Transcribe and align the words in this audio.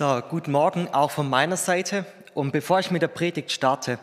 So, 0.00 0.22
guten 0.30 0.52
Morgen 0.52 0.88
auch 0.94 1.10
von 1.10 1.28
meiner 1.28 1.58
Seite. 1.58 2.06
Und 2.32 2.52
bevor 2.52 2.80
ich 2.80 2.90
mit 2.90 3.02
der 3.02 3.08
Predigt 3.08 3.52
starte, 3.52 3.98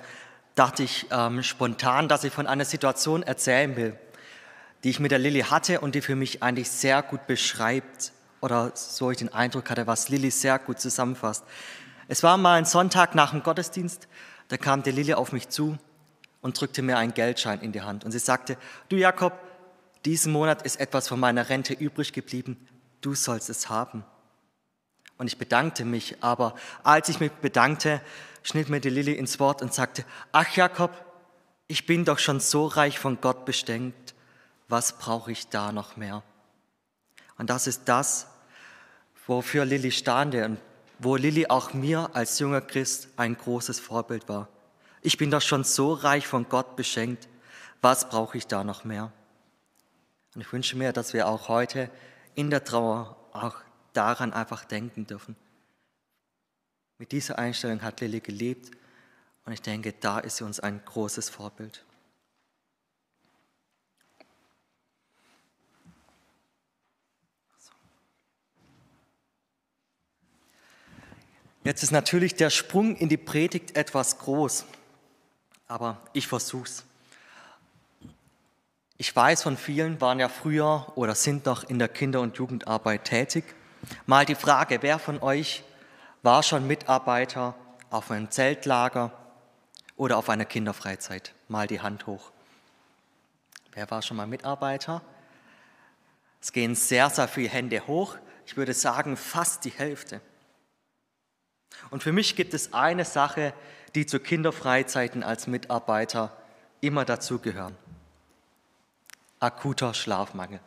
dachte 0.54 0.84
ich 0.84 1.08
ähm, 1.10 1.42
spontan, 1.42 2.08
dass 2.08 2.24
ich 2.24 2.32
von 2.32 2.46
einer 2.46 2.66
Situation 2.66 3.24
erzählen 3.24 3.76
will, 3.76 3.98
die 4.84 4.92
ich 4.92 5.00
mit 5.00 5.10
der 5.10 5.18
Lilly 5.18 5.42
hatte 5.42 5.82
und 5.82 5.96
die 5.96 6.02
für 6.02 6.16
mich 6.16 6.44
eigentlich 6.44 6.70
sehr 6.70 7.02
gut 7.02 7.26
beschreibt 7.26 8.12
oder 8.42 8.74
so 8.76 9.10
ich 9.10 9.18
den 9.18 9.34
Eindruck 9.34 9.72
hatte, 9.72 9.88
was 9.88 10.08
Lilly 10.10 10.30
sehr 10.30 10.60
gut 10.60 10.80
zusammenfasst. 10.80 11.44
Es 12.08 12.22
war 12.22 12.38
mal 12.38 12.60
ein 12.60 12.66
Sonntag 12.66 13.16
nach 13.16 13.32
dem 13.32 13.42
Gottesdienst, 13.42 14.08
da 14.50 14.58
kam 14.58 14.84
die 14.84 14.92
Lilly 14.92 15.16
auf 15.16 15.32
mich 15.32 15.50
zu 15.50 15.80
und 16.44 16.62
drückte 16.62 16.84
mir 16.84 17.00
einen 17.00 17.16
Geldschein 17.16 17.60
in 17.62 17.72
die 17.72 17.82
Hand 17.82 18.06
und 18.06 18.12
sie 18.12 18.20
sagte, 18.20 18.58
du 18.90 18.98
Jakob, 18.98 19.34
diesen 20.06 20.32
Monat 20.32 20.62
ist 20.62 20.80
etwas 20.80 21.08
von 21.08 21.20
meiner 21.20 21.50
Rente 21.50 21.74
übrig 21.74 22.14
geblieben, 22.14 22.68
du 23.02 23.16
sollst 23.16 23.50
es 23.50 23.68
haben. 23.68 24.06
Und 25.18 25.28
ich 25.28 25.38
bedankte 25.38 25.84
mich, 25.84 26.22
aber 26.22 26.56
als 26.84 27.10
ich 27.10 27.20
mich 27.20 27.32
bedankte, 27.32 28.02
schnitt 28.44 28.70
mir 28.70 28.80
die 28.80 28.90
Lilly 28.90 29.14
ins 29.14 29.40
Wort 29.40 29.62
und 29.62 29.74
sagte, 29.74 30.06
ach 30.32 30.56
Jakob, 30.56 30.92
ich 31.68 31.86
bin 31.86 32.06
doch 32.06 32.20
schon 32.20 32.40
so 32.40 32.66
reich 32.66 33.00
von 33.00 33.20
Gott 33.20 33.46
bestenkt, 33.46 34.14
was 34.70 34.98
brauche 34.98 35.32
ich 35.32 35.50
da 35.50 35.72
noch 35.72 35.98
mehr? 35.98 36.24
Und 37.38 37.50
das 37.50 37.68
ist 37.68 37.84
das, 37.86 38.28
wofür 39.26 39.66
Lilly 39.66 39.92
stande 39.92 40.46
und 40.46 40.60
wo 41.00 41.16
Lilly 41.16 41.48
auch 41.48 41.74
mir 41.74 42.10
als 42.14 42.40
junger 42.40 42.62
Christ 42.62 43.10
ein 43.18 43.38
großes 43.38 43.80
Vorbild 43.80 44.28
war. 44.30 44.48
Ich 45.02 45.18
bin 45.18 45.30
doch 45.30 45.42
schon 45.42 45.64
so 45.64 45.94
reich 45.94 46.28
von 46.28 46.50
Gott 46.50 46.76
beschenkt, 46.76 47.28
was 47.82 48.10
brauche 48.10 48.38
ich 48.38 48.48
da 48.48 48.64
noch 48.64 48.84
mehr? 48.84 49.12
Und 50.34 50.42
ich 50.42 50.52
wünsche 50.52 50.78
mir, 50.78 50.94
dass 50.94 51.14
wir 51.14 51.28
auch 51.28 51.50
heute 51.50 51.90
in 52.36 52.50
der 52.50 52.64
Trauer 52.64 53.16
auch 53.34 53.56
daran 53.98 54.32
einfach 54.32 54.64
denken 54.64 55.08
dürfen. 55.08 55.36
Mit 57.00 57.12
dieser 57.12 57.40
Einstellung 57.40 57.82
hat 57.82 58.00
Lilly 58.00 58.20
gelebt 58.20 58.72
und 59.46 59.54
ich 59.54 59.62
denke, 59.62 59.94
da 59.94 60.20
ist 60.20 60.38
sie 60.38 60.44
uns 60.44 60.60
ein 60.60 60.82
großes 60.86 61.30
Vorbild. 61.30 61.84
Jetzt 71.64 71.84
ist 71.84 71.92
natürlich 71.92 72.36
der 72.36 72.50
Sprung 72.50 72.96
in 72.96 73.10
die 73.10 73.18
Predigt 73.18 73.76
etwas 73.76 74.20
groß, 74.20 74.66
aber 75.68 76.02
ich 76.14 76.28
versuch's. 76.28 76.86
Ich 78.98 79.14
weiß 79.14 79.44
von 79.44 79.58
vielen, 79.58 80.00
waren 80.00 80.20
ja 80.20 80.30
früher 80.30 80.94
oder 80.96 81.14
sind 81.14 81.46
noch 81.46 81.64
in 81.66 81.78
der 81.78 81.90
Kinder- 81.90 82.22
und 82.22 82.38
Jugendarbeit 82.38 83.04
tätig. 83.04 83.44
Mal 84.06 84.26
die 84.26 84.36
Frage, 84.36 84.80
wer 84.82 85.00
von 85.00 85.22
euch 85.22 85.64
war 86.24 86.44
schon 86.44 86.68
Mitarbeiter 86.68 87.56
auf 87.90 88.12
einem 88.12 88.30
Zeltlager 88.32 89.12
oder 89.96 90.18
auf 90.18 90.30
einer 90.30 90.46
Kinderfreizeit? 90.46 91.34
Mal 91.48 91.68
die 91.68 91.82
Hand 91.82 92.08
hoch. 92.08 92.32
Wer 93.74 93.90
war 93.92 94.02
schon 94.02 94.18
mal 94.18 94.28
Mitarbeiter? 94.28 95.02
Es 96.42 96.52
gehen 96.52 96.76
sehr, 96.76 97.10
sehr 97.10 97.28
viele 97.28 97.50
Hände 97.50 97.86
hoch. 97.88 98.16
Ich 98.46 98.58
würde 98.58 98.74
sagen, 98.74 99.18
fast 99.18 99.66
die 99.66 99.72
Hälfte. 99.72 100.22
Und 101.90 102.04
für 102.04 102.12
mich 102.12 102.36
gibt 102.36 102.54
es 102.54 102.74
eine 102.74 103.06
Sache, 103.06 103.54
die 103.96 104.06
zu 104.06 104.20
Kinderfreizeiten 104.20 105.24
als 105.24 105.48
Mitarbeiter 105.48 106.36
immer 106.82 107.06
dazugehören 107.06 107.78
akuter 109.40 109.94
Schlafmangel. 109.94 110.60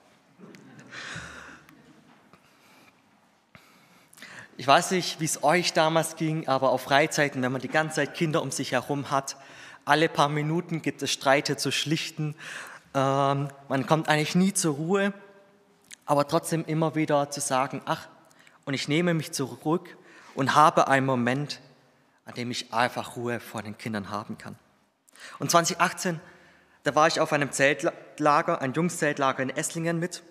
Ich 4.60 4.66
weiß 4.66 4.90
nicht, 4.90 5.20
wie 5.20 5.24
es 5.24 5.42
euch 5.42 5.72
damals 5.72 6.16
ging, 6.16 6.46
aber 6.46 6.68
auf 6.68 6.82
Freizeiten, 6.82 7.40
wenn 7.40 7.50
man 7.50 7.62
die 7.62 7.68
ganze 7.68 7.94
Zeit 7.94 8.12
Kinder 8.12 8.42
um 8.42 8.50
sich 8.50 8.72
herum 8.72 9.10
hat, 9.10 9.38
alle 9.86 10.06
paar 10.10 10.28
Minuten 10.28 10.82
gibt 10.82 11.00
es 11.00 11.10
Streite 11.10 11.56
zu 11.56 11.72
schlichten. 11.72 12.34
Ähm, 12.92 13.48
man 13.70 13.86
kommt 13.86 14.10
eigentlich 14.10 14.34
nie 14.34 14.52
zur 14.52 14.74
Ruhe, 14.74 15.14
aber 16.04 16.28
trotzdem 16.28 16.66
immer 16.66 16.94
wieder 16.94 17.30
zu 17.30 17.40
sagen, 17.40 17.80
ach, 17.86 18.08
und 18.66 18.74
ich 18.74 18.86
nehme 18.86 19.14
mich 19.14 19.32
zurück 19.32 19.96
und 20.34 20.54
habe 20.54 20.88
einen 20.88 21.06
Moment, 21.06 21.60
an 22.26 22.34
dem 22.34 22.50
ich 22.50 22.70
einfach 22.70 23.16
Ruhe 23.16 23.40
vor 23.40 23.62
den 23.62 23.78
Kindern 23.78 24.10
haben 24.10 24.36
kann. 24.36 24.58
Und 25.38 25.50
2018 25.50 26.20
da 26.82 26.94
war 26.94 27.06
ich 27.06 27.18
auf 27.18 27.32
einem 27.32 27.50
Zeltlager, 27.50 28.60
ein 28.60 28.74
Jungszeltlager 28.74 29.42
in 29.42 29.48
Esslingen 29.48 29.98
mit 29.98 30.22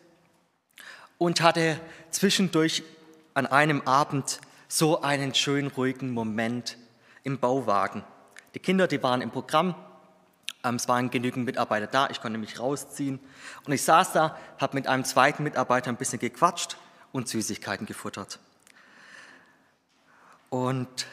und 1.17 1.41
hatte 1.41 1.79
zwischendurch 2.11 2.83
an 3.39 3.47
einem 3.47 3.81
Abend 3.83 4.41
so 4.67 5.01
einen 5.01 5.33
schönen 5.33 5.69
ruhigen 5.69 6.11
Moment 6.11 6.77
im 7.23 7.39
Bauwagen. 7.39 8.03
Die 8.53 8.59
Kinder, 8.59 8.85
die 8.85 9.01
waren 9.01 9.21
im 9.21 9.31
Programm, 9.31 9.75
ähm, 10.65 10.75
es 10.75 10.89
waren 10.89 11.09
genügend 11.09 11.45
Mitarbeiter 11.45 11.87
da, 11.87 12.09
ich 12.09 12.19
konnte 12.19 12.37
mich 12.37 12.59
rausziehen. 12.59 13.17
Und 13.65 13.71
ich 13.71 13.81
saß 13.83 14.11
da, 14.11 14.37
habe 14.59 14.75
mit 14.75 14.87
einem 14.87 15.05
zweiten 15.05 15.43
Mitarbeiter 15.43 15.89
ein 15.89 15.95
bisschen 15.95 16.19
gequatscht 16.19 16.75
und 17.13 17.29
Süßigkeiten 17.29 17.87
gefuttert. 17.87 18.39
Und 20.49 21.07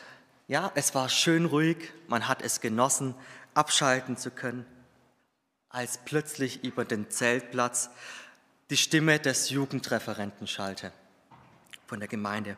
ja, 0.49 0.73
es 0.75 0.97
war 0.97 1.09
schön 1.09 1.45
ruhig, 1.45 1.93
man 2.09 2.27
hat 2.27 2.43
es 2.43 2.61
genossen, 2.61 3.15
abschalten 3.55 4.17
zu 4.17 4.33
können 4.33 4.67
als 5.69 5.99
plötzlich 6.05 6.65
über 6.65 6.85
den 6.85 7.09
Zeltplatz 7.09 7.91
die 8.71 8.77
Stimme 8.77 9.21
des 9.21 9.51
Jugendreferenten 9.51 10.49
schallte 10.49 10.91
von 11.87 12.01
der 12.01 12.09
Gemeinde, 12.09 12.57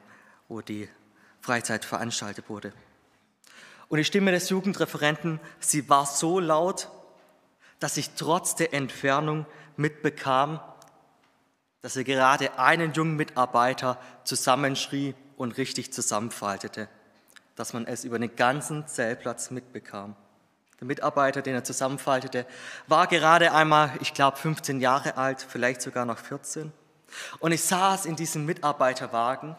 wo 0.49 0.61
die 0.61 0.89
Freizeit 1.41 1.85
veranstaltet 1.85 2.49
wurde. 2.49 2.73
Und 3.89 3.99
die 3.99 4.05
Stimme 4.05 4.33
des 4.33 4.51
Jugendreferenten, 4.51 5.41
sie 5.61 5.89
war 5.89 6.07
so 6.07 6.41
laut, 6.41 6.89
dass 7.81 7.97
ich 7.97 8.11
trotz 8.11 8.55
der 8.55 8.75
Entfernung 8.75 9.47
mitbekam, 9.77 10.61
dass 11.81 11.97
er 11.97 12.05
gerade 12.05 12.59
einen 12.59 12.93
jungen 12.93 13.17
Mitarbeiter 13.17 13.99
zusammenschrie 14.25 15.15
und 15.37 15.57
richtig 15.57 15.93
zusammenfaltete, 15.93 16.89
dass 17.55 17.73
man 17.73 17.87
es 17.87 18.05
über 18.05 18.19
den 18.19 18.35
ganzen 18.35 18.87
Zeltplatz 18.89 19.51
mitbekam. 19.51 20.17
Der 20.81 20.87
Mitarbeiter, 20.87 21.43
den 21.43 21.55
er 21.55 21.65
zusammenfaltete, 21.65 22.47
war 22.87 23.07
gerade 23.07 23.53
einmal, 23.53 23.93
ich 24.01 24.15
glaube, 24.15 24.37
15 24.37 24.81
Jahre 24.81 25.17
alt, 25.17 25.45
vielleicht 25.49 25.83
sogar 25.83 26.05
noch 26.05 26.19
14. 26.19 26.73
Und 27.39 27.53
ich 27.53 27.63
saß 27.63 28.07
in 28.07 28.17
diesem 28.17 28.45
Mitarbeiterwagen. 28.45 29.57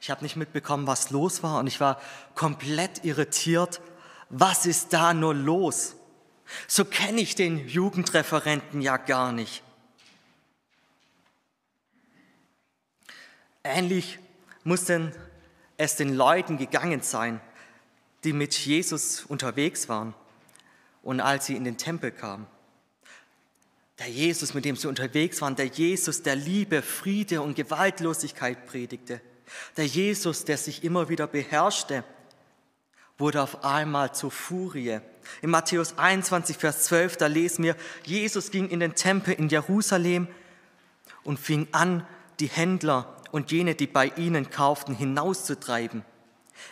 Ich 0.00 0.10
habe 0.10 0.22
nicht 0.22 0.36
mitbekommen, 0.36 0.86
was 0.86 1.10
los 1.10 1.42
war 1.42 1.58
und 1.58 1.66
ich 1.66 1.80
war 1.80 2.00
komplett 2.34 3.04
irritiert. 3.04 3.80
Was 4.28 4.66
ist 4.66 4.92
da 4.92 5.14
nur 5.14 5.34
los? 5.34 5.96
So 6.66 6.84
kenne 6.84 7.20
ich 7.20 7.34
den 7.34 7.68
Jugendreferenten 7.68 8.80
ja 8.80 8.96
gar 8.96 9.32
nicht. 9.32 9.62
Ähnlich 13.64 14.18
muss 14.64 14.84
denn 14.84 15.12
es 15.76 15.96
den 15.96 16.14
Leuten 16.14 16.58
gegangen 16.58 17.02
sein, 17.02 17.40
die 18.24 18.32
mit 18.32 18.54
Jesus 18.54 19.24
unterwegs 19.24 19.88
waren 19.88 20.14
und 21.02 21.20
als 21.20 21.46
sie 21.46 21.56
in 21.56 21.64
den 21.64 21.76
Tempel 21.76 22.10
kamen. 22.10 22.46
Der 23.98 24.08
Jesus, 24.08 24.54
mit 24.54 24.64
dem 24.64 24.76
sie 24.76 24.88
unterwegs 24.88 25.40
waren, 25.40 25.56
der 25.56 25.66
Jesus, 25.66 26.22
der 26.22 26.36
Liebe, 26.36 26.82
Friede 26.82 27.42
und 27.42 27.56
Gewaltlosigkeit 27.56 28.66
predigte, 28.66 29.20
der 29.76 29.86
Jesus, 29.86 30.44
der 30.44 30.56
sich 30.56 30.84
immer 30.84 31.08
wieder 31.08 31.26
beherrschte, 31.26 32.04
wurde 33.16 33.42
auf 33.42 33.64
einmal 33.64 34.14
zur 34.14 34.30
Furie. 34.30 35.00
In 35.42 35.50
Matthäus 35.50 35.98
21, 35.98 36.56
Vers 36.56 36.84
12, 36.84 37.16
da 37.16 37.26
lesen 37.26 37.64
wir, 37.64 37.76
Jesus 38.04 38.50
ging 38.50 38.68
in 38.68 38.80
den 38.80 38.94
Tempel 38.94 39.34
in 39.34 39.48
Jerusalem 39.48 40.28
und 41.24 41.40
fing 41.40 41.66
an, 41.72 42.06
die 42.38 42.46
Händler 42.46 43.16
und 43.32 43.50
jene, 43.50 43.74
die 43.74 43.88
bei 43.88 44.12
ihnen 44.16 44.50
kauften, 44.50 44.94
hinauszutreiben. 44.94 46.04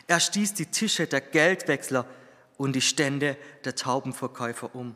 Er 0.06 0.20
stieß 0.20 0.54
die 0.54 0.66
Tische 0.66 1.08
der 1.08 1.20
Geldwechsler 1.20 2.06
und 2.56 2.74
die 2.74 2.80
Stände 2.80 3.36
der 3.64 3.74
Taubenverkäufer 3.74 4.74
um. 4.74 4.94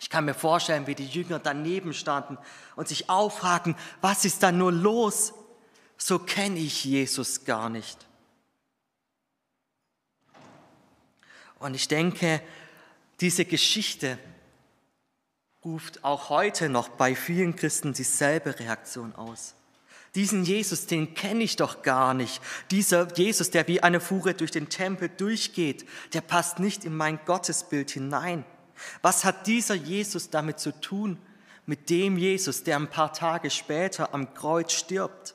Ich 0.00 0.10
kann 0.10 0.24
mir 0.24 0.34
vorstellen, 0.34 0.86
wie 0.86 0.94
die 0.94 1.06
Jünger 1.06 1.38
daneben 1.38 1.94
standen 1.94 2.38
und 2.76 2.88
sich 2.88 3.08
auffragen, 3.08 3.76
was 4.00 4.24
ist 4.24 4.42
da 4.42 4.52
nur 4.52 4.72
los? 4.72 5.32
So 5.96 6.18
kenne 6.18 6.58
ich 6.58 6.84
Jesus 6.84 7.44
gar 7.44 7.68
nicht. 7.68 8.06
Und 11.58 11.74
ich 11.74 11.88
denke, 11.88 12.42
diese 13.20 13.44
Geschichte 13.44 14.18
ruft 15.64 16.04
auch 16.04 16.28
heute 16.28 16.68
noch 16.68 16.88
bei 16.88 17.14
vielen 17.14 17.56
Christen 17.56 17.94
dieselbe 17.94 18.58
Reaktion 18.58 19.14
aus. 19.14 19.54
Diesen 20.14 20.44
Jesus, 20.44 20.86
den 20.86 21.14
kenne 21.14 21.42
ich 21.42 21.56
doch 21.56 21.82
gar 21.82 22.14
nicht. 22.14 22.40
Dieser 22.70 23.12
Jesus, 23.16 23.50
der 23.50 23.66
wie 23.66 23.82
eine 23.82 24.00
Fuhre 24.00 24.34
durch 24.34 24.52
den 24.52 24.68
Tempel 24.68 25.08
durchgeht, 25.08 25.88
der 26.12 26.20
passt 26.20 26.58
nicht 26.60 26.84
in 26.84 26.96
mein 26.96 27.18
Gottesbild 27.24 27.90
hinein. 27.90 28.44
Was 29.02 29.24
hat 29.24 29.46
dieser 29.46 29.74
Jesus 29.74 30.30
damit 30.30 30.58
zu 30.58 30.72
tun, 30.80 31.18
mit 31.66 31.90
dem 31.90 32.18
Jesus, 32.18 32.62
der 32.62 32.76
ein 32.76 32.90
paar 32.90 33.12
Tage 33.12 33.50
später 33.50 34.12
am 34.12 34.34
Kreuz 34.34 34.72
stirbt? 34.72 35.34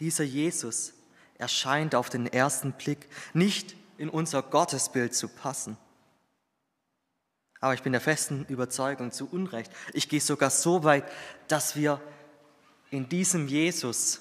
Dieser 0.00 0.24
Jesus 0.24 0.92
erscheint 1.38 1.94
auf 1.94 2.10
den 2.10 2.26
ersten 2.26 2.72
Blick 2.72 3.08
nicht 3.32 3.76
in 3.96 4.08
unser 4.08 4.42
Gottesbild 4.42 5.14
zu 5.14 5.28
passen. 5.28 5.76
Aber 7.60 7.74
ich 7.74 7.82
bin 7.82 7.92
der 7.92 8.00
festen 8.00 8.44
Überzeugung 8.46 9.12
zu 9.12 9.26
Unrecht. 9.30 9.72
Ich 9.94 10.08
gehe 10.08 10.20
sogar 10.20 10.50
so 10.50 10.84
weit, 10.84 11.04
dass 11.48 11.76
wir 11.76 12.00
in 12.90 13.08
diesem 13.08 13.48
Jesus 13.48 14.20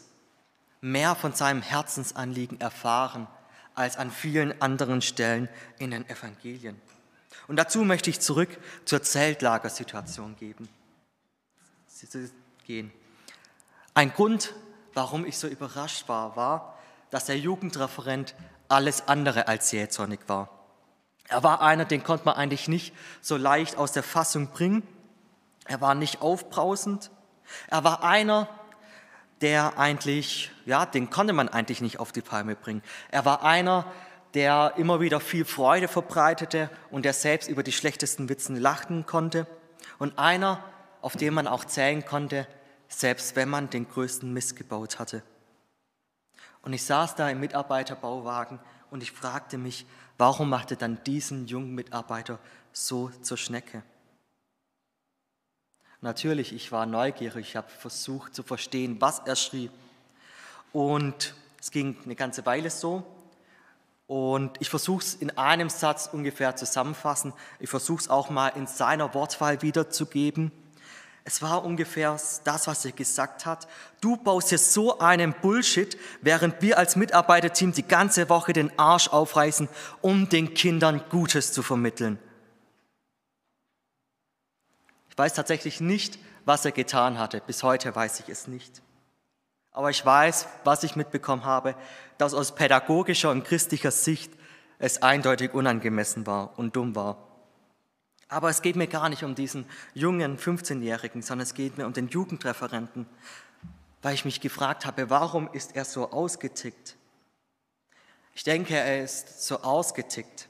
mehr 0.80 1.16
von 1.16 1.34
seinem 1.34 1.62
Herzensanliegen 1.62 2.62
erfahren 2.62 3.28
als 3.76 3.98
an 3.98 4.12
vielen 4.12 4.62
anderen 4.62 5.02
Stellen 5.02 5.50
in 5.80 5.92
den 5.92 6.08
Evangelien. 6.10 6.80
Und 7.48 7.58
dazu 7.58 7.84
möchte 7.84 8.10
ich 8.10 8.20
zurück 8.20 8.50
zur 8.86 9.02
Zeltlagersituation 9.02 10.36
geben. 10.36 10.70
Gehen. 12.66 12.92
Ein 13.94 14.12
Grund, 14.14 14.54
warum 14.94 15.26
ich 15.26 15.38
so 15.38 15.48
überrascht 15.48 16.10
war, 16.10 16.36
war, 16.36 16.78
dass 17.12 17.26
der 17.26 17.38
Jugendreferent 17.38 18.36
alles 18.68 19.08
andere 19.08 19.48
als 19.48 19.72
jähzornig 19.72 20.20
war. 20.28 20.50
Er 21.28 21.44
war 21.44 21.62
einer, 21.62 21.86
den 21.86 22.04
konnte 22.04 22.26
man 22.26 22.36
eigentlich 22.36 22.68
nicht 22.68 22.94
so 23.22 23.38
leicht 23.38 23.78
aus 23.78 23.92
der 23.92 24.04
Fassung 24.04 24.48
bringen. 24.48 24.84
Er 25.66 25.80
war 25.80 25.96
nicht 25.96 26.22
aufbrausend. 26.22 27.12
Er 27.68 27.84
war 27.84 28.04
einer, 28.04 28.50
der 29.42 29.78
eigentlich, 29.78 30.52
ja, 30.66 30.86
den 30.86 31.10
konnte 31.10 31.34
man 31.34 31.50
eigentlich 31.50 31.82
nicht 31.82 32.00
auf 32.00 32.12
die 32.12 32.22
Palme 32.22 32.56
bringen. 32.56 32.82
Er 33.12 33.26
war 33.26 33.44
einer, 33.44 33.86
der 34.34 34.74
immer 34.78 35.00
wieder 35.00 35.20
viel 35.20 35.46
Freude 35.46 35.88
verbreitete 35.88 36.70
und 36.90 37.06
der 37.06 37.14
selbst 37.14 37.50
über 37.50 37.64
die 37.64 37.72
schlechtesten 37.72 38.30
Witzen 38.30 38.56
lachen 38.56 39.06
konnte. 39.06 39.48
Und 40.00 40.18
einer, 40.18 40.64
auf 41.02 41.16
den 41.16 41.34
man 41.34 41.48
auch 41.48 41.66
zählen 41.66 42.06
konnte, 42.06 42.48
selbst 42.88 43.36
wenn 43.36 43.50
man 43.50 43.70
den 43.70 43.88
größten 43.88 44.32
Mist 44.32 44.56
gebaut 44.56 45.00
hatte. 45.00 45.24
Und 46.62 46.74
ich 46.74 46.84
saß 46.84 47.16
da 47.16 47.30
im 47.30 47.42
Mitarbeiterbauwagen 47.42 48.60
und 48.90 49.04
ich 49.04 49.12
fragte 49.12 49.58
mich, 49.58 49.86
warum 50.18 50.50
machte 50.50 50.78
dann 50.78 51.04
diesen 51.04 51.48
jungen 51.48 51.76
Mitarbeiter 51.76 52.40
so 52.72 53.10
zur 53.22 53.38
Schnecke? 53.38 53.84
Natürlich, 56.04 56.52
ich 56.52 56.70
war 56.74 56.86
neugierig, 56.86 57.48
ich 57.52 57.56
habe 57.56 57.70
versucht 57.70 58.36
zu 58.36 58.44
verstehen, 58.44 58.98
was 59.00 59.20
er 59.20 59.38
schrieb. 59.38 59.72
Und 60.74 61.34
es 61.62 61.72
ging 61.72 61.96
eine 62.04 62.16
ganze 62.16 62.46
Weile 62.46 62.70
so. 62.70 63.04
Und 64.06 64.52
ich 64.60 64.70
versuche 64.70 65.02
es 65.02 65.14
in 65.16 65.38
einem 65.38 65.70
Satz 65.70 66.10
ungefähr 66.12 66.58
zusammenfassen. 66.58 67.32
Ich 67.62 67.70
versuche 67.70 68.02
es 68.02 68.10
auch 68.10 68.30
mal 68.30 68.50
in 68.50 68.68
seiner 68.68 69.14
Wortwahl 69.14 69.62
wiederzugeben. 69.62 70.52
Es 71.24 71.42
war 71.42 71.64
ungefähr 71.64 72.20
das, 72.44 72.68
was 72.68 72.84
er 72.84 72.92
gesagt 72.92 73.46
hat. 73.46 73.66
Du 74.02 74.18
baust 74.18 74.50
hier 74.50 74.58
so 74.58 75.00
einen 75.00 75.32
Bullshit, 75.32 75.98
während 76.20 76.62
wir 76.62 76.78
als 76.80 76.98
Mitarbeiterteam 76.98 77.72
die 77.72 77.88
ganze 77.88 78.28
Woche 78.28 78.52
den 78.52 78.78
Arsch 78.78 79.08
aufreißen, 79.08 79.70
um 80.02 80.28
den 80.28 80.54
Kindern 80.54 81.02
Gutes 81.10 81.54
zu 81.54 81.64
vermitteln. 81.64 82.20
Ich 85.14 85.18
weiß 85.20 85.36
tatsächlich 85.36 85.80
nicht, 85.80 86.18
was 86.44 86.66
er 86.66 86.72
getan 86.72 87.20
hatte. 87.20 87.40
Bis 87.46 87.62
heute 87.62 87.96
weiß 87.96 88.22
ich 88.22 88.30
es 88.30 88.48
nicht. 88.48 88.82
Aber 89.72 89.92
ich 89.92 90.04
weiß, 90.04 90.48
was 90.64 90.82
ich 90.84 90.96
mitbekommen 90.96 91.46
habe, 91.46 91.76
dass 92.18 92.34
aus 92.34 92.56
pädagogischer 92.56 93.30
und 93.30 93.44
christlicher 93.44 93.92
Sicht 93.92 94.34
es 94.80 95.04
eindeutig 95.04 95.54
unangemessen 95.54 96.26
war 96.26 96.58
und 96.58 96.76
dumm 96.76 96.96
war. 96.96 97.28
Aber 98.28 98.50
es 98.50 98.64
geht 98.64 98.76
mir 98.76 98.88
gar 98.88 99.08
nicht 99.08 99.24
um 99.24 99.36
diesen 99.36 99.68
jungen 99.94 100.40
15-Jährigen, 100.40 101.22
sondern 101.22 101.44
es 101.44 101.54
geht 101.54 101.78
mir 101.78 101.86
um 101.86 101.94
den 101.94 102.08
Jugendreferenten, 102.08 103.06
weil 104.02 104.16
ich 104.16 104.26
mich 104.26 104.42
gefragt 104.42 104.88
habe, 104.88 105.12
warum 105.12 105.48
ist 105.54 105.76
er 105.76 105.86
so 105.86 106.10
ausgetickt? 106.10 106.98
Ich 108.34 108.44
denke, 108.44 108.76
er 108.76 109.04
ist 109.04 109.46
so 109.46 109.62
ausgetickt, 109.62 110.50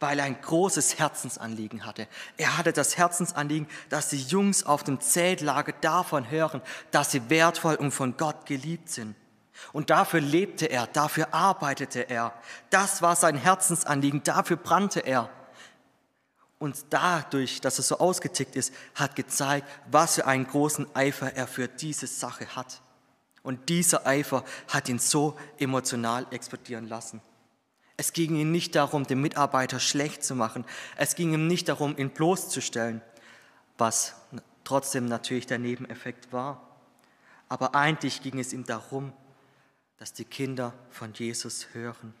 weil 0.00 0.18
er 0.18 0.26
ein 0.26 0.40
großes 0.40 0.98
Herzensanliegen 0.98 1.84
hatte. 1.84 2.06
Er 2.36 2.56
hatte 2.56 2.72
das 2.72 2.96
Herzensanliegen, 2.96 3.68
dass 3.88 4.10
die 4.10 4.22
Jungs 4.22 4.64
auf 4.64 4.84
dem 4.84 5.00
Zeltlager 5.00 5.72
davon 5.80 6.30
hören, 6.30 6.62
dass 6.90 7.10
sie 7.10 7.30
wertvoll 7.30 7.74
und 7.74 7.90
von 7.90 8.16
Gott 8.16 8.46
geliebt 8.46 8.90
sind. 8.90 9.16
Und 9.72 9.90
dafür 9.90 10.20
lebte 10.20 10.66
er, 10.66 10.86
dafür 10.86 11.34
arbeitete 11.34 12.08
er. 12.08 12.32
Das 12.70 13.02
war 13.02 13.16
sein 13.16 13.36
Herzensanliegen, 13.36 14.22
dafür 14.22 14.56
brannte 14.56 15.00
er. 15.00 15.30
Und 16.58 16.86
dadurch, 16.90 17.60
dass 17.60 17.78
er 17.78 17.84
so 17.84 17.98
ausgetickt 17.98 18.56
ist, 18.56 18.72
hat 18.94 19.14
gezeigt, 19.16 19.68
was 19.90 20.16
für 20.16 20.26
einen 20.26 20.46
großen 20.46 20.86
Eifer 20.94 21.34
er 21.34 21.46
für 21.46 21.68
diese 21.68 22.06
Sache 22.06 22.56
hat. 22.56 22.82
Und 23.42 23.68
dieser 23.68 24.06
Eifer 24.06 24.44
hat 24.68 24.88
ihn 24.88 24.98
so 24.98 25.36
emotional 25.58 26.26
explodieren 26.30 26.88
lassen. 26.88 27.20
Es 27.98 28.14
ging 28.14 28.36
ihm 28.36 28.50
nicht 28.50 28.74
darum, 28.74 29.06
den 29.06 29.20
Mitarbeiter 29.20 29.78
schlecht 29.78 30.24
zu 30.24 30.34
machen. 30.34 30.64
Es 30.96 31.14
ging 31.14 31.34
ihm 31.34 31.46
nicht 31.46 31.68
darum, 31.68 31.98
ihn 31.98 32.08
bloßzustellen, 32.10 33.02
was 33.76 34.14
trotzdem 34.64 35.04
natürlich 35.04 35.46
der 35.46 35.58
Nebeneffekt 35.58 36.32
war. 36.32 36.66
Aber 37.50 37.74
eigentlich 37.74 38.22
ging 38.22 38.38
es 38.38 38.54
ihm 38.54 38.64
darum, 38.64 39.12
dass 39.98 40.14
die 40.14 40.24
Kinder 40.24 40.72
von 40.90 41.12
Jesus 41.12 41.66
hören. 41.74 42.14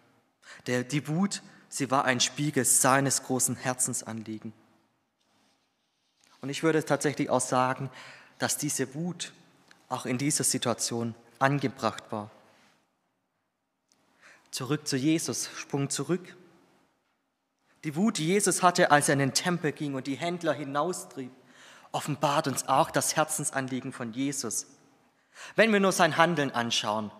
Der, 0.66 0.84
die 0.84 1.08
Wut 1.08 1.42
Sie 1.68 1.90
war 1.90 2.04
ein 2.04 2.20
Spiegel 2.20 2.64
seines 2.64 3.22
großen 3.22 3.56
Herzensanliegen. 3.56 4.52
Und 6.40 6.48
ich 6.48 6.62
würde 6.62 6.84
tatsächlich 6.84 7.30
auch 7.30 7.40
sagen, 7.40 7.90
dass 8.38 8.56
diese 8.56 8.94
Wut 8.94 9.32
auch 9.88 10.06
in 10.06 10.18
dieser 10.18 10.44
Situation 10.44 11.14
angebracht 11.38 12.04
war. 12.10 12.30
Zurück 14.50 14.86
zu 14.88 14.96
Jesus, 14.96 15.50
Sprung 15.56 15.90
zurück. 15.90 16.36
Die 17.84 17.94
Wut, 17.94 18.18
die 18.18 18.26
Jesus 18.26 18.62
hatte, 18.62 18.90
als 18.90 19.08
er 19.08 19.14
in 19.14 19.20
den 19.20 19.34
Tempel 19.34 19.72
ging 19.72 19.94
und 19.94 20.06
die 20.06 20.16
Händler 20.16 20.52
hinaustrieb, 20.52 21.30
offenbart 21.92 22.48
uns 22.48 22.68
auch 22.68 22.90
das 22.90 23.16
Herzensanliegen 23.16 23.92
von 23.92 24.12
Jesus. 24.12 24.66
Wenn 25.54 25.72
wir 25.72 25.80
nur 25.80 25.92
sein 25.92 26.16
Handeln 26.16 26.50
anschauen, 26.50 27.12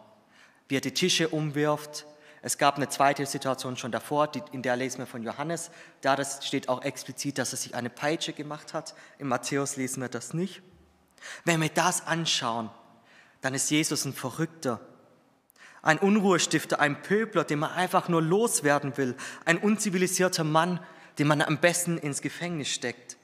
wie 0.68 0.76
er 0.76 0.80
die 0.80 0.94
Tische 0.94 1.28
umwirft, 1.28 2.06
es 2.42 2.58
gab 2.58 2.76
eine 2.76 2.88
zweite 2.88 3.26
Situation 3.26 3.76
schon 3.76 3.92
davor, 3.92 4.30
in 4.52 4.62
der 4.62 4.76
lesen 4.76 4.98
wir 4.98 5.06
von 5.06 5.22
Johannes. 5.22 5.70
Da 6.00 6.14
das 6.14 6.46
steht 6.46 6.68
auch 6.68 6.82
explizit, 6.82 7.38
dass 7.38 7.52
er 7.52 7.58
sich 7.58 7.74
eine 7.74 7.90
Peitsche 7.90 8.32
gemacht 8.32 8.74
hat. 8.74 8.94
In 9.18 9.26
Matthäus 9.26 9.76
lesen 9.76 10.00
wir 10.00 10.08
das 10.08 10.34
nicht. 10.34 10.62
Wenn 11.44 11.60
wir 11.60 11.68
das 11.68 12.06
anschauen, 12.06 12.70
dann 13.40 13.54
ist 13.54 13.70
Jesus 13.70 14.04
ein 14.04 14.12
Verrückter, 14.12 14.80
ein 15.88 15.98
Unruhestifter, 15.98 16.80
ein 16.80 17.00
Pöbler, 17.00 17.44
den 17.44 17.60
man 17.60 17.70
einfach 17.70 18.10
nur 18.10 18.20
loswerden 18.20 18.98
will, 18.98 19.16
ein 19.46 19.56
unzivilisierter 19.56 20.44
Mann, 20.44 20.80
den 21.18 21.26
man 21.26 21.40
am 21.40 21.56
besten 21.56 21.96
ins 21.96 22.20
Gefängnis 22.20 22.68
steckt. 22.68 23.16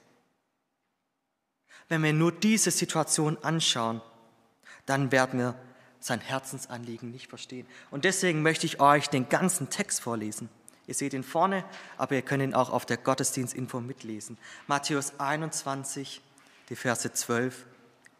Wenn 1.91 2.03
wir 2.03 2.15
nur 2.15 2.33
diese 2.33 2.71
Situation 2.71 3.37
anschauen, 3.43 4.01
dann 4.87 5.13
werden 5.13 5.39
wir 5.39 5.55
sein 6.01 6.21
Herzensanliegen 6.21 7.11
nicht 7.11 7.29
verstehen. 7.29 7.67
Und 7.91 8.07
deswegen 8.07 8.41
möchte 8.41 8.65
ich 8.65 8.81
euch 8.81 9.11
den 9.11 9.29
ganzen 9.29 9.69
Text 9.69 10.01
vorlesen. 10.01 10.49
Ihr 10.87 10.95
seht 10.95 11.13
ihn 11.13 11.23
vorne, 11.23 11.67
aber 11.99 12.15
ihr 12.15 12.23
könnt 12.23 12.43
ihn 12.43 12.55
auch 12.55 12.71
auf 12.71 12.87
der 12.87 12.97
Gottesdienstinfo 12.97 13.81
mitlesen. 13.81 14.39
Matthäus 14.69 15.13
21, 15.21 16.23
die 16.71 16.77
Verse 16.77 17.13
12 17.13 17.67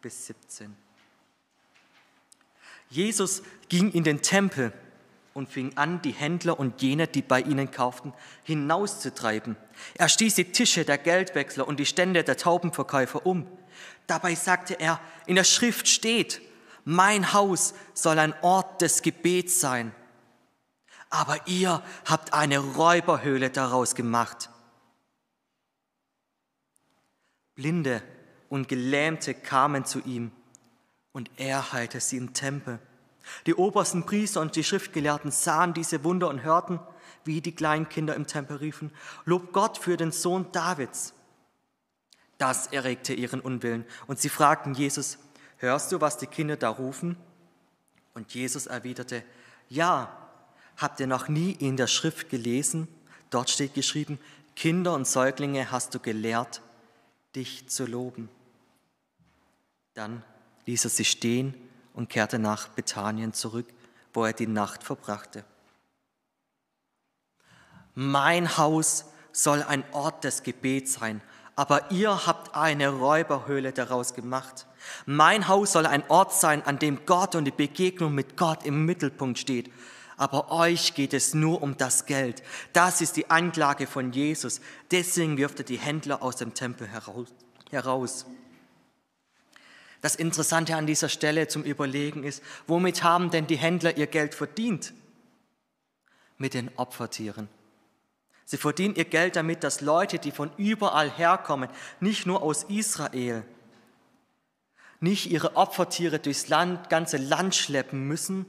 bis 0.03 0.27
17. 0.27 0.84
Jesus 2.89 3.41
ging 3.69 3.91
in 3.91 4.03
den 4.03 4.21
Tempel 4.21 4.71
und 5.33 5.49
fing 5.49 5.75
an, 5.75 6.01
die 6.01 6.11
Händler 6.11 6.57
und 6.59 6.81
jene, 6.81 7.07
die 7.07 7.21
bei 7.21 7.41
ihnen 7.41 7.69
kauften, 7.69 8.13
hinauszutreiben. 8.43 9.57
Er 9.95 10.07
stieß 10.07 10.35
die 10.35 10.51
Tische 10.51 10.85
der 10.85 10.97
Geldwechsler 10.97 11.67
und 11.67 11.79
die 11.79 11.85
Stände 11.85 12.23
der 12.23 12.37
Taubenverkäufer 12.37 13.25
um. 13.25 13.45
Dabei 14.07 14.35
sagte 14.35 14.79
er, 14.79 14.99
in 15.25 15.35
der 15.35 15.43
Schrift 15.43 15.87
steht, 15.87 16.41
mein 16.85 17.33
Haus 17.33 17.73
soll 17.93 18.19
ein 18.19 18.33
Ort 18.43 18.81
des 18.81 19.01
Gebets 19.01 19.59
sein. 19.59 19.93
Aber 21.09 21.37
ihr 21.47 21.83
habt 22.05 22.33
eine 22.33 22.59
Räuberhöhle 22.59 23.49
daraus 23.49 23.95
gemacht. 23.95 24.49
Blinde 27.55 28.01
und 28.49 28.67
Gelähmte 28.67 29.33
kamen 29.33 29.85
zu 29.85 29.99
ihm 30.01 30.31
und 31.15 31.31
er 31.37 31.71
heilte 31.71 32.01
sie 32.01 32.17
im 32.17 32.33
Tempel. 32.33 32.77
Die 33.45 33.55
obersten 33.55 34.05
Priester 34.05 34.41
und 34.41 34.57
die 34.57 34.65
Schriftgelehrten 34.65 35.31
sahen 35.31 35.73
diese 35.73 36.03
Wunder 36.03 36.27
und 36.27 36.43
hörten, 36.43 36.81
wie 37.23 37.39
die 37.39 37.55
kleinen 37.55 37.87
Kinder 37.87 38.15
im 38.15 38.27
Tempel 38.27 38.57
riefen, 38.57 38.91
Lob 39.23 39.53
Gott 39.53 39.77
für 39.77 39.95
den 39.95 40.11
Sohn 40.11 40.51
Davids. 40.51 41.13
Das 42.37 42.67
erregte 42.67 43.13
ihren 43.13 43.39
Unwillen 43.39 43.85
und 44.07 44.19
sie 44.19 44.27
fragten 44.27 44.73
Jesus, 44.73 45.17
hörst 45.55 45.93
du, 45.93 46.01
was 46.01 46.17
die 46.17 46.27
Kinder 46.27 46.57
da 46.57 46.67
rufen? 46.67 47.15
Und 48.13 48.33
Jesus 48.33 48.67
erwiderte, 48.67 49.23
ja, 49.69 50.17
habt 50.75 50.99
ihr 50.99 51.07
noch 51.07 51.29
nie 51.29 51.51
in 51.51 51.77
der 51.77 51.87
Schrift 51.87 52.29
gelesen? 52.29 52.89
Dort 53.29 53.49
steht 53.49 53.73
geschrieben, 53.73 54.19
Kinder 54.57 54.93
und 54.93 55.07
Säuglinge 55.07 55.71
hast 55.71 55.95
du 55.95 55.99
gelehrt, 56.01 56.61
dich 57.35 57.69
zu 57.69 57.85
loben. 57.85 58.27
Dann 59.93 60.21
ließ 60.65 60.85
er 60.85 60.89
sie 60.89 61.05
stehen 61.05 61.55
und 61.93 62.09
kehrte 62.09 62.39
nach 62.39 62.67
Bethanien 62.69 63.33
zurück, 63.33 63.67
wo 64.13 64.25
er 64.25 64.33
die 64.33 64.47
Nacht 64.47 64.83
verbrachte. 64.83 65.43
Mein 67.93 68.57
Haus 68.57 69.05
soll 69.31 69.63
ein 69.63 69.83
Ort 69.93 70.23
des 70.23 70.43
Gebets 70.43 70.93
sein, 70.93 71.21
aber 71.55 71.91
ihr 71.91 72.25
habt 72.27 72.55
eine 72.55 72.89
Räuberhöhle 72.89 73.71
daraus 73.71 74.13
gemacht. 74.13 74.67
Mein 75.05 75.47
Haus 75.47 75.71
soll 75.71 75.85
ein 75.85 76.03
Ort 76.09 76.33
sein, 76.33 76.61
an 76.63 76.79
dem 76.79 77.05
Gott 77.05 77.35
und 77.35 77.45
die 77.45 77.51
Begegnung 77.51 78.13
mit 78.13 78.35
Gott 78.35 78.65
im 78.65 78.85
Mittelpunkt 78.85 79.39
steht. 79.39 79.71
Aber 80.17 80.51
euch 80.51 80.93
geht 80.93 81.13
es 81.13 81.33
nur 81.33 81.61
um 81.61 81.77
das 81.77 82.05
Geld. 82.05 82.43
Das 82.73 83.01
ist 83.01 83.17
die 83.17 83.29
Anklage 83.29 83.87
von 83.87 84.11
Jesus. 84.11 84.61
Deswegen 84.91 85.37
wirft 85.37 85.59
er 85.59 85.65
die 85.65 85.77
Händler 85.77 86.21
aus 86.21 86.37
dem 86.37 86.53
Tempel 86.53 86.87
heraus. 86.87 88.25
Das 90.05 90.15
Interessante 90.15 90.75
an 90.75 90.85
dieser 90.85 91.09
Stelle 91.09 91.47
zum 91.47 91.63
Überlegen 91.63 92.23
ist, 92.23 92.43
womit 92.67 93.01
haben 93.01 93.31
denn 93.31 93.47
die 93.47 93.55
Händler 93.55 93.97
ihr 93.97 94.05
Geld 94.05 94.35
verdient? 94.35 94.93
Mit 96.37 96.53
den 96.53 96.69
Opfertieren. 96.75 97.49
Sie 98.45 98.57
verdienen 98.57 98.93
ihr 98.93 99.05
Geld 99.05 99.35
damit, 99.35 99.63
dass 99.63 99.81
Leute, 99.81 100.19
die 100.19 100.29
von 100.29 100.51
überall 100.57 101.09
herkommen, 101.09 101.71
nicht 102.01 102.27
nur 102.27 102.43
aus 102.43 102.65
Israel, 102.65 103.43
nicht 104.99 105.31
ihre 105.31 105.55
Opfertiere 105.55 106.19
durchs 106.19 106.49
Land, 106.49 106.91
ganze 106.91 107.17
Land 107.17 107.55
schleppen 107.55 108.07
müssen, 108.07 108.45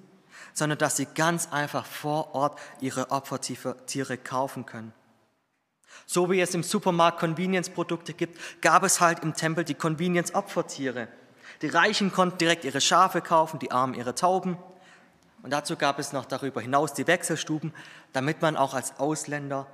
sondern 0.53 0.77
dass 0.77 0.99
sie 0.99 1.07
ganz 1.07 1.51
einfach 1.53 1.87
vor 1.87 2.35
Ort 2.35 2.59
ihre 2.83 3.11
Opfertiere 3.11 4.19
kaufen 4.19 4.67
können. 4.67 4.93
So 6.05 6.31
wie 6.31 6.39
es 6.39 6.55
im 6.55 6.63
Supermarkt 6.63 7.19
Convenience-Produkte 7.19 8.13
gibt, 8.13 8.61
gab 8.61 8.83
es 8.83 9.01
halt 9.01 9.21
im 9.21 9.33
Tempel 9.33 9.65
die 9.65 9.73
Convenience-Opfertiere. 9.73 11.09
Die 11.63 11.69
Reichen 11.69 12.13
konnten 12.13 12.39
direkt 12.39 12.65
ihre 12.65 12.81
Schafe 12.81 13.21
kaufen, 13.21 13.59
die 13.59 13.71
Armen 13.71 13.95
ihre 13.95 14.15
Tauben. 14.15 14.59
Und 15.43 15.51
dazu 15.51 15.77
gab 15.77 15.99
es 15.99 16.13
noch 16.13 16.25
darüber 16.25 16.61
hinaus 16.61 16.93
die 16.93 17.07
Wechselstuben, 17.07 17.73
damit 18.13 18.43
man 18.43 18.57
auch 18.57 18.75
als 18.75 18.99
Ausländer 18.99 19.67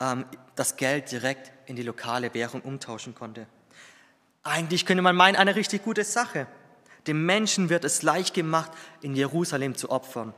ähm, 0.00 0.26
das 0.54 0.76
Geld 0.76 1.10
direkt 1.10 1.52
in 1.66 1.76
die 1.76 1.82
lokale 1.82 2.34
Währung 2.34 2.60
umtauschen 2.62 3.14
konnte. 3.14 3.46
Eigentlich 4.42 4.86
könnte 4.86 5.02
man 5.02 5.16
meinen, 5.16 5.36
eine 5.36 5.56
richtig 5.56 5.84
gute 5.84 6.04
Sache. 6.04 6.46
Dem 7.06 7.24
Menschen 7.24 7.68
wird 7.68 7.84
es 7.84 8.02
leicht 8.02 8.34
gemacht, 8.34 8.70
in 9.00 9.14
Jerusalem 9.14 9.76
zu 9.76 9.90
opfern. 9.90 10.34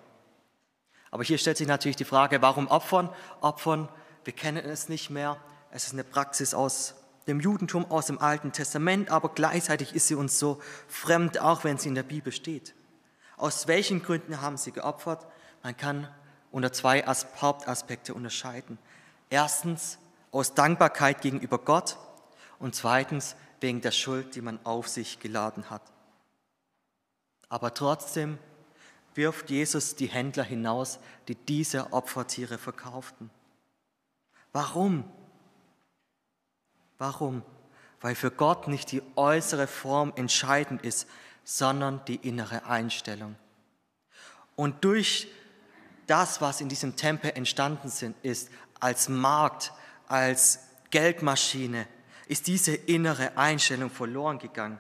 Aber 1.11 1.25
hier 1.25 1.39
stellt 1.39 1.57
sich 1.57 1.67
natürlich 1.67 1.97
die 1.97 2.05
Frage, 2.05 2.43
warum 2.43 2.69
opfern? 2.69 3.09
Opfern, 3.41 3.89
wir 4.25 4.35
kennen 4.35 4.65
es 4.65 4.89
nicht 4.89 5.11
mehr. 5.11 5.39
Es 5.71 5.87
ist 5.87 5.95
eine 5.95 6.05
Praxis 6.05 6.55
aus 6.55 6.95
dem 7.29 7.41
Judentum, 7.41 7.91
aus 7.91 8.07
dem 8.07 8.19
Alten 8.19 8.53
Testament, 8.53 9.11
aber 9.11 9.29
gleichzeitig 9.29 9.95
ist 9.95 10.09
sie 10.09 10.15
uns 10.15 10.39
so 10.39 10.61
fremd, 10.89 11.39
auch 11.39 11.63
wenn 11.63 11.79
sie 11.79 11.89
in 11.89 11.95
der 11.95 12.03
Bibel 12.03 12.33
steht. 12.33 12.75
Aus 13.37 13.69
welchen 13.69 14.03
Gründen 14.03 14.41
haben 14.41 14.57
sie 14.57 14.73
geopfert? 14.73 15.27
Man 15.63 15.77
kann 15.77 16.09
unter 16.51 16.73
zwei 16.73 17.03
Hauptaspekte 17.03 18.15
unterscheiden. 18.15 18.79
Erstens 19.31 19.99
aus 20.33 20.55
Dankbarkeit 20.55 21.21
gegenüber 21.21 21.59
Gott 21.59 21.99
und 22.59 22.75
zweitens 22.75 23.37
wegen 23.61 23.81
der 23.81 23.91
Schuld, 23.93 24.35
die 24.35 24.41
man 24.41 24.59
auf 24.65 24.89
sich 24.89 25.21
geladen 25.21 25.71
hat. 25.71 25.83
Aber 27.49 27.75
trotzdem 27.75 28.39
wirft 29.15 29.51
Jesus 29.51 29.97
die 29.97 30.07
Händler 30.07 30.45
hinaus, 30.45 30.99
die 31.29 31.35
diese 31.35 31.93
Opfertiere 31.93 32.57
verkauften. 32.57 33.31
Warum? 34.53 35.05
Warum? 36.99 37.43
Weil 38.01 38.15
für 38.15 38.31
Gott 38.31 38.69
nicht 38.69 38.93
die 38.93 39.03
äußere 39.17 39.67
Form 39.67 40.13
entscheidend 40.17 40.83
ist, 40.85 41.09
sondern 41.45 42.05
die 42.07 42.17
innere 42.17 42.67
Einstellung. 42.67 43.37
Und 44.57 44.85
durch 44.85 45.29
das, 46.07 46.41
was 46.41 46.61
in 46.61 46.69
diesem 46.69 46.97
Tempel 46.97 47.33
entstanden 47.35 48.15
ist, 48.23 48.51
als 48.81 49.09
Markt, 49.09 49.73
als 50.09 50.61
Geldmaschine, 50.91 51.87
ist 52.27 52.47
diese 52.47 52.75
innere 52.75 53.37
Einstellung 53.37 53.91
verloren 53.91 54.39
gegangen. 54.39 54.79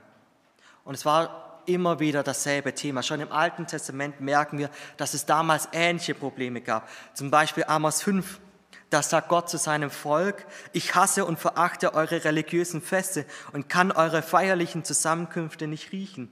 Und 0.85 0.95
es 0.95 1.05
war 1.05 1.63
immer 1.67 2.01
wieder 2.01 2.23
dasselbe 2.23 2.75
Thema. 2.75 3.03
Schon 3.03 3.21
im 3.21 3.31
Alten 3.31 3.67
Testament 3.67 4.21
merken 4.21 4.59
wir, 4.59 4.71
dass 4.97 5.15
es 5.15 5.27
damals 5.27 5.69
ähnliche 5.73 6.15
Probleme 6.15 6.61
gab. 6.61 6.89
Zum 7.15 7.31
Beispiel 7.31 7.65
Amos 7.67 8.03
5, 8.03 8.41
da 8.90 9.02
sagt 9.02 9.28
Gott 9.28 9.50
zu 9.50 9.59
seinem 9.59 9.90
Volk, 9.90 10.47
ich 10.73 10.95
hasse 10.95 11.25
und 11.25 11.38
verachte 11.38 11.95
eure 11.95 12.25
religiösen 12.25 12.80
Feste 12.80 13.26
und 13.52 13.68
kann 13.68 13.92
eure 13.92 14.23
feierlichen 14.23 14.85
Zusammenkünfte 14.85 15.66
nicht 15.66 15.92
riechen. 15.92 16.30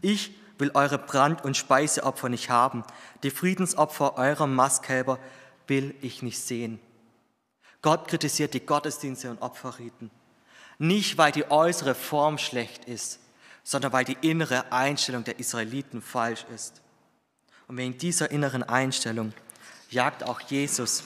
Ich 0.00 0.34
will 0.58 0.70
eure 0.74 0.98
Brand- 0.98 1.44
und 1.44 1.56
Speiseopfer 1.56 2.28
nicht 2.28 2.48
haben. 2.48 2.84
Die 3.22 3.30
Friedensopfer 3.30 4.16
eurer 4.16 4.46
Mastkälber 4.46 5.18
will 5.66 5.94
ich 6.00 6.22
nicht 6.22 6.38
sehen. 6.38 6.80
Gott 7.82 8.08
kritisiert 8.08 8.54
die 8.54 8.64
Gottesdienste 8.64 9.30
und 9.30 9.42
Opferriten. 9.42 10.10
Nicht, 10.78 11.18
weil 11.18 11.32
die 11.32 11.50
äußere 11.50 11.94
Form 11.94 12.38
schlecht 12.38 12.86
ist, 12.86 13.20
sondern 13.62 13.92
weil 13.92 14.04
die 14.04 14.16
innere 14.22 14.72
Einstellung 14.72 15.24
der 15.24 15.38
Israeliten 15.38 16.00
falsch 16.00 16.46
ist. 16.54 16.80
Und 17.66 17.76
wegen 17.76 17.98
dieser 17.98 18.30
inneren 18.30 18.62
Einstellung 18.62 19.32
jagt 19.90 20.24
auch 20.24 20.40
Jesus 20.40 21.04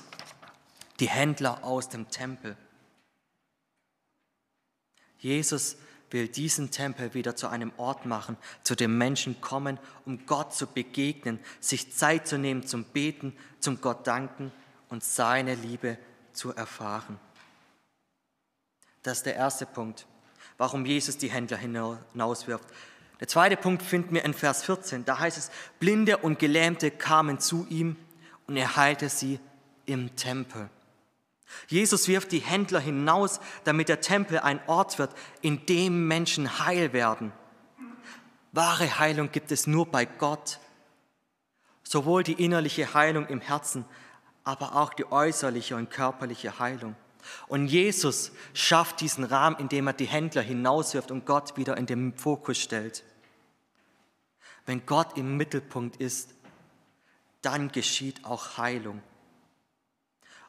die 1.01 1.09
Händler 1.09 1.65
aus 1.65 1.89
dem 1.89 2.11
Tempel. 2.11 2.57
Jesus 5.19 5.77
will 6.11 6.29
diesen 6.29 6.71
Tempel 6.71 7.15
wieder 7.15 7.37
zu 7.37 7.49
einem 7.49 7.73
Ort 7.77 8.07
machen, 8.07 8.37
zu 8.63 8.75
dem 8.75 8.97
Menschen 8.97 9.41
kommen, 9.41 9.79
um 10.07 10.27
Gott 10.27 10.55
zu 10.55 10.67
begegnen, 10.67 11.39
sich 11.61 11.93
Zeit 11.95 12.27
zu 12.27 12.39
nehmen 12.39 12.67
zum 12.67 12.85
Beten, 12.85 13.37
zum 13.61 13.81
Gott 13.81 14.07
danken 14.07 14.53
und 14.89 15.05
seine 15.05 15.55
Liebe 15.55 15.99
zu 16.33 16.55
erfahren. 16.55 17.19
Das 19.03 19.19
ist 19.19 19.27
der 19.27 19.37
erste 19.37 19.67
Punkt, 19.67 20.07
warum 20.57 20.87
Jesus 20.87 21.19
die 21.19 21.31
Händler 21.31 21.59
hinauswirft. 21.59 22.69
Der 23.21 23.29
zweite 23.29 23.57
Punkt 23.57 23.83
finden 23.83 24.15
wir 24.15 24.25
in 24.25 24.35
Vers 24.35 24.63
14. 24.65 25.05
Da 25.05 25.19
heißt 25.19 25.37
es, 25.37 25.51
Blinde 25.81 26.19
und 26.19 26.39
Gelähmte 26.39 26.91
kamen 26.91 27.41
zu 27.41 27.67
ihm 27.69 27.97
und 28.47 28.57
er 28.57 28.77
heilte 28.77 29.09
sie 29.09 29.41
im 29.87 30.15
Tempel. 30.17 30.71
Jesus 31.67 32.09
wirft 32.09 32.33
die 32.33 32.41
Händler 32.41 32.81
hinaus, 32.81 33.41
damit 33.65 33.89
der 33.89 34.01
Tempel 34.01 34.39
ein 34.39 34.61
Ort 34.67 34.99
wird, 34.99 35.15
in 35.41 35.65
dem 35.67 36.07
Menschen 36.07 36.65
heil 36.65 36.93
werden. 36.93 37.33
Wahre 38.53 38.99
Heilung 38.99 39.31
gibt 39.31 39.53
es 39.53 39.67
nur 39.67 39.87
bei 39.87 40.05
Gott. 40.05 40.59
Sowohl 41.83 42.23
die 42.23 42.45
innerliche 42.45 42.93
Heilung 42.95 43.27
im 43.29 43.41
Herzen, 43.41 43.85
aber 44.45 44.77
auch 44.77 44.95
die 44.95 45.11
äußerliche 45.11 45.77
und 45.77 45.91
körperliche 45.91 46.59
Heilung. 46.59 46.97
Und 47.47 47.67
Jesus 47.67 48.33
schafft 48.55 49.01
diesen 49.01 49.25
Rahmen, 49.25 49.57
indem 49.59 49.87
er 49.87 49.93
die 49.93 50.07
Händler 50.07 50.43
hinauswirft 50.43 51.11
und 51.11 51.27
Gott 51.27 51.57
wieder 51.57 51.77
in 51.77 51.87
den 51.87 52.17
Fokus 52.17 52.59
stellt. 52.59 53.05
Wenn 54.67 54.85
Gott 54.87 55.17
im 55.17 55.37
Mittelpunkt 55.37 55.97
ist, 55.97 56.35
dann 57.43 57.71
geschieht 57.73 58.25
auch 58.25 58.59
Heilung. 58.59 59.03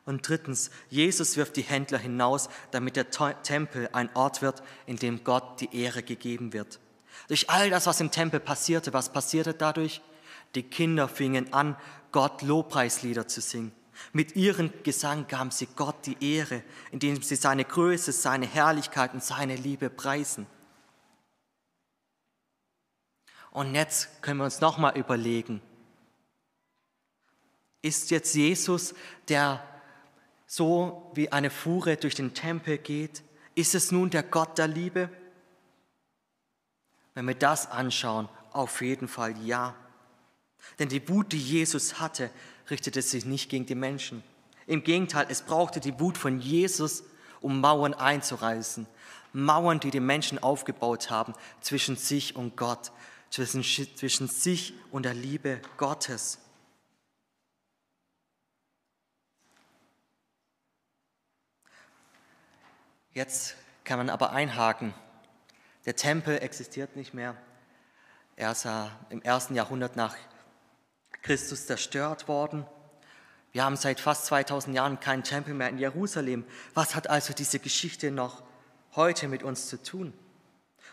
Und 0.10 0.28
drittens, 0.28 0.72
Jesus 0.90 1.38
wirft 1.38 1.56
die 1.56 1.62
Händler 1.62 2.00
hinaus, 2.00 2.50
damit 2.72 2.96
der 2.96 3.12
Tempel 3.12 3.90
ein 3.92 4.10
Ort 4.16 4.42
wird, 4.42 4.64
in 4.88 4.96
dem 4.96 5.24
Gott 5.24 5.62
die 5.62 5.84
Ehre 5.84 6.02
gegeben 6.02 6.52
wird. 6.52 6.80
Durch 7.28 7.52
all 7.52 7.70
das, 7.70 7.86
was 7.86 8.02
im 8.02 8.10
Tempel 8.10 8.40
passierte, 8.40 8.92
was 8.92 9.14
passierte 9.14 9.54
dadurch? 9.54 10.02
Die 10.56 10.64
Kinder 10.64 11.08
fingen 11.08 11.54
an, 11.54 11.78
Gott 12.12 12.42
Lobpreislieder 12.42 13.28
zu 13.28 13.40
singen. 13.40 13.72
Mit 14.12 14.36
ihrem 14.36 14.74
Gesang 14.82 15.28
gaben 15.28 15.52
sie 15.52 15.68
Gott 15.76 16.08
die 16.08 16.18
Ehre, 16.38 16.64
indem 16.90 17.22
sie 17.22 17.36
seine 17.36 17.64
Größe, 17.64 18.12
seine 18.12 18.48
Herrlichkeit 18.48 19.14
und 19.14 19.24
seine 19.24 19.58
Liebe 19.58 19.92
preisen. 19.92 20.48
Und 23.52 23.76
jetzt 23.76 24.24
können 24.24 24.40
wir 24.40 24.46
uns 24.46 24.60
nochmal 24.60 24.98
überlegen, 24.98 25.62
ist 27.84 28.10
jetzt 28.10 28.34
Jesus, 28.34 28.96
der 29.28 29.64
so 30.52 31.12
wie 31.14 31.32
eine 31.32 31.52
Fuhre 31.52 31.96
durch 31.96 32.16
den 32.16 32.34
Tempel 32.34 32.80
geht, 32.80 33.22
ist 33.54 33.76
es 33.76 33.92
nun 33.92 34.10
der 34.10 34.24
Gott 34.24 34.58
der 34.58 34.68
Liebe? 34.68 35.12
Wenn 37.14 37.28
wir 37.28 37.36
das 37.36 37.70
anschauen, 37.70 38.28
auf 38.52 38.82
jeden 38.82 39.08
Fall 39.08 39.38
ja. 39.46 39.76
Denn 40.80 40.90
die 40.90 41.08
Wut, 41.08 41.34
die 41.34 41.40
Jesus 41.40 42.00
hatte, 42.00 42.32
richtete 42.72 43.04
sich 43.04 43.26
nicht 43.26 43.52
gegen 43.52 43.68
die 43.68 43.76
Menschen. 43.76 44.24
Im 44.66 44.84
Gegenteil, 44.84 45.28
es 45.30 45.44
brauchte 45.44 45.80
die 45.80 46.00
Wut 46.00 46.18
von 46.18 46.40
Jesus, 46.40 47.04
um 47.42 47.62
Mauern 47.62 47.94
einzureißen. 47.94 48.88
Mauern, 49.34 49.80
die 49.80 49.92
die 49.92 50.00
Menschen 50.00 50.40
aufgebaut 50.40 51.12
haben 51.12 51.36
zwischen 51.62 51.96
sich 51.96 52.36
und 52.36 52.58
Gott, 52.58 52.92
zwischen, 53.30 53.64
zwischen 53.64 54.28
sich 54.28 54.74
und 54.90 55.04
der 55.04 55.14
Liebe 55.14 55.62
Gottes. 55.78 56.40
Jetzt 63.20 63.58
kann 63.84 63.98
man 63.98 64.10
aber 64.10 64.32
einhaken. 64.32 64.94
Der 65.86 65.98
Tempel 65.98 66.38
existiert 66.38 66.96
nicht 66.96 67.14
mehr. 67.14 67.36
Er 68.38 68.54
ist 68.54 68.66
im 69.10 69.22
ersten 69.24 69.56
Jahrhundert 69.56 69.98
nach 69.98 70.16
Christus 71.22 71.66
zerstört 71.68 72.30
worden. 72.30 72.66
Wir 73.52 73.66
haben 73.66 73.76
seit 73.76 74.00
fast 74.00 74.28
2000 74.28 74.74
Jahren 74.74 75.02
keinen 75.02 75.26
Tempel 75.26 75.54
mehr 75.54 75.68
in 75.68 75.80
Jerusalem. 75.80 76.46
Was 76.74 76.96
hat 76.96 77.10
also 77.10 77.34
diese 77.34 77.60
Geschichte 77.60 78.10
noch 78.10 78.42
heute 78.96 79.28
mit 79.28 79.44
uns 79.44 79.68
zu 79.68 79.84
tun? 79.84 80.14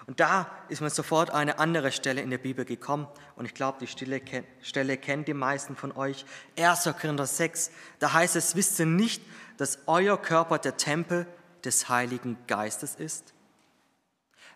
Und 0.08 0.18
da 0.18 0.50
ist 0.68 0.80
mir 0.80 0.90
sofort 0.90 1.30
eine 1.30 1.60
andere 1.60 1.92
Stelle 1.92 2.22
in 2.22 2.30
der 2.30 2.38
Bibel 2.38 2.64
gekommen. 2.64 3.06
Und 3.36 3.44
ich 3.44 3.54
glaube, 3.54 3.78
die 3.78 3.86
Stelle 3.86 4.96
kennt 4.96 5.28
die 5.28 5.32
meisten 5.32 5.76
von 5.76 5.92
euch. 5.92 6.26
1. 6.58 6.90
Korinther 7.00 7.26
6, 7.26 7.70
da 8.00 8.14
heißt 8.14 8.34
es, 8.34 8.56
wisst 8.56 8.80
ihr 8.80 8.86
nicht, 8.86 9.22
dass 9.58 9.78
euer 9.86 10.20
Körper 10.20 10.58
der 10.58 10.76
Tempel 10.76 11.28
des 11.66 11.88
Heiligen 11.88 12.38
Geistes 12.46 12.94
ist? 12.94 13.34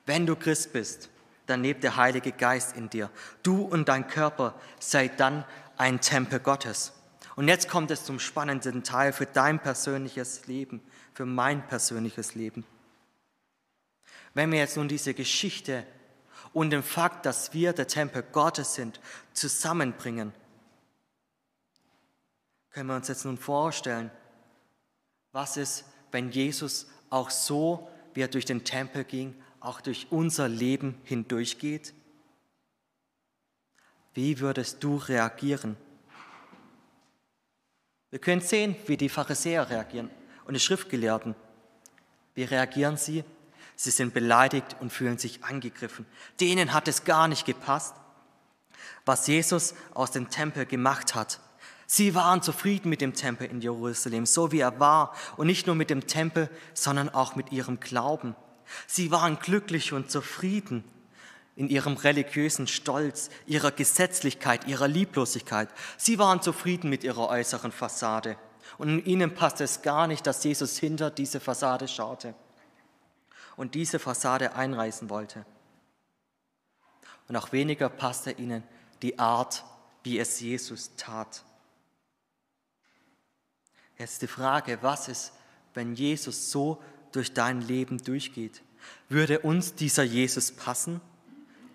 Wenn 0.07 0.27
du 0.27 0.37
Christ 0.37 0.73
bist, 0.73 1.11
dann 1.47 1.63
lebt 1.63 1.83
der 1.83 1.97
Heilige 1.97 2.33
Geist 2.33 2.77
in 2.77 2.89
dir. 2.89 3.11
Du 3.43 3.63
und 3.63 3.89
dein 3.89 4.07
Körper 4.07 4.55
seid 4.79 5.21
dann 5.21 5.45
ein 5.77 6.01
Tempel 6.01 6.41
Gottes. 6.41 6.93
Und 7.37 7.49
jetzt 7.49 7.69
kommt 7.69 7.91
es 7.91 8.05
zum 8.05 8.19
spannenden 8.19 8.83
Teil 8.85 9.13
für 9.13 9.27
dein 9.27 9.61
persönliches 9.61 10.47
Leben, 10.47 10.81
für 11.13 11.27
mein 11.27 11.67
persönliches 11.67 12.35
Leben. 12.35 12.65
Wenn 14.35 14.53
wir 14.53 14.59
jetzt 14.59 14.77
nun 14.77 14.89
diese 14.89 15.15
Geschichte 15.15 15.87
und 16.53 16.71
den 16.71 16.83
Fakt, 16.83 17.27
dass 17.27 17.53
wir 17.53 17.73
der 17.73 17.87
Tempel 17.87 18.23
Gottes 18.23 18.75
sind, 18.75 19.01
zusammenbringen, 19.33 20.33
können 22.71 22.89
wir 22.89 22.97
uns 22.97 23.09
jetzt 23.09 23.25
nun 23.25 23.39
vorstellen, 23.39 24.11
was 25.33 25.57
ist, 25.57 25.85
wenn 26.13 26.31
Jesus 26.31 26.87
auch 27.11 27.31
so, 27.31 27.89
wie 28.15 28.23
er 28.23 28.29
durch 28.29 28.45
den 28.45 28.65
Tempel 28.65 29.05
ging, 29.05 29.35
auch 29.61 29.81
durch 29.81 30.07
unser 30.11 30.49
Leben 30.49 31.01
hindurchgeht? 31.05 31.93
Wie 34.15 34.41
würdest 34.41 34.83
du 34.83 34.97
reagieren? 34.97 35.77
Wir 38.11 38.19
können 38.19 38.41
sehen, 38.41 38.75
wie 38.87 38.97
die 38.97 39.09
Pharisäer 39.09 39.71
reagieren 39.71 40.11
und 40.47 40.55
die 40.55 40.61
Schriftgelehrten. 40.61 41.37
Wie 42.35 42.45
reagieren 42.45 42.97
sie? 42.97 43.25
Sie 43.77 43.91
sind 43.91 44.13
beleidigt 44.13 44.77
und 44.81 44.93
fühlen 44.93 45.17
sich 45.17 45.45
angegriffen. 45.45 46.07
Denen 46.41 46.73
hat 46.73 46.89
es 46.89 47.05
gar 47.05 47.29
nicht 47.29 47.47
gepasst, 47.47 47.95
was 49.05 49.27
Jesus 49.27 49.75
aus 49.95 50.11
dem 50.11 50.29
Tempel 50.29 50.67
gemacht 50.67 51.15
hat. 51.15 51.41
Sie 51.93 52.15
waren 52.15 52.41
zufrieden 52.41 52.89
mit 52.89 53.01
dem 53.01 53.15
Tempel 53.15 53.49
in 53.49 53.61
Jerusalem, 53.61 54.25
so 54.25 54.53
wie 54.53 54.61
er 54.61 54.79
war, 54.79 55.13
und 55.37 55.49
nicht 55.49 55.67
nur 55.67 55.75
mit 55.75 55.91
dem 55.91 56.07
Tempel, 56.07 56.49
sondern 56.73 57.09
auch 57.09 57.35
mit 57.35 57.51
ihrem 57.51 57.81
Glauben. 57.81 58.37
Sie 58.87 59.11
waren 59.11 59.41
glücklich 59.41 59.93
und 59.93 60.09
zufrieden 60.09 60.85
in 61.57 61.69
ihrem 61.69 61.97
religiösen 61.97 62.69
Stolz, 62.69 63.29
ihrer 63.45 63.73
Gesetzlichkeit, 63.73 64.69
ihrer 64.69 64.87
Lieblosigkeit. 64.87 65.69
Sie 65.97 66.21
waren 66.21 66.43
zufrieden 66.43 66.91
mit 66.91 67.03
ihrer 67.03 67.29
äußeren 67.29 67.73
Fassade. 67.73 68.37
Und 68.79 69.05
ihnen 69.05 69.35
passte 69.35 69.65
es 69.65 69.83
gar 69.83 70.07
nicht, 70.07 70.25
dass 70.29 70.45
Jesus 70.45 70.79
hinter 70.79 71.11
diese 71.11 71.41
Fassade 71.41 71.89
schaute 71.89 72.37
und 73.57 73.75
diese 73.75 73.99
Fassade 73.99 74.55
einreißen 74.55 75.11
wollte. 75.11 75.45
Und 77.27 77.35
auch 77.35 77.51
weniger 77.51 77.89
passte 77.89 78.31
ihnen 78.31 78.63
die 79.03 79.19
Art, 79.19 79.65
wie 80.05 80.21
es 80.21 80.39
Jesus 80.39 80.93
tat. 80.97 81.43
Jetzt 84.01 84.23
die 84.23 84.29
Frage, 84.29 84.79
was 84.81 85.09
ist, 85.09 85.35
wenn 85.75 85.93
Jesus 85.95 86.51
so 86.51 86.83
durch 87.13 87.35
dein 87.35 87.61
Leben 87.61 88.03
durchgeht? 88.03 88.63
Würde 89.11 89.41
uns 89.41 89.75
dieser 89.75 90.05
Jesus 90.05 90.53
passen 90.53 91.03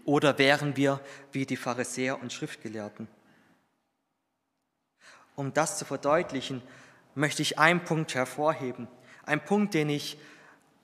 oder 0.06 0.40
wären 0.40 0.76
wir 0.76 1.00
wie 1.34 1.46
die 1.46 1.56
Pharisäer 1.56 2.20
und 2.20 2.34
Schriftgelehrten? 2.34 3.08
Um 5.36 5.54
das 5.54 5.78
zu 5.78 5.86
verdeutlichen, 5.86 6.64
möchte 7.14 7.44
ich 7.44 7.60
einen 7.60 7.84
Punkt 7.84 8.16
hervorheben. 8.16 8.88
Ein 9.28 9.46
Punkt, 9.46 9.76
den 9.76 9.90
ich 9.90 10.18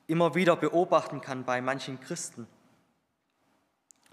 immer 0.06 0.36
wieder 0.36 0.56
beobachten 0.56 1.22
kann 1.22 1.44
bei 1.44 1.60
manchen 1.60 2.00
Christen. 2.00 2.46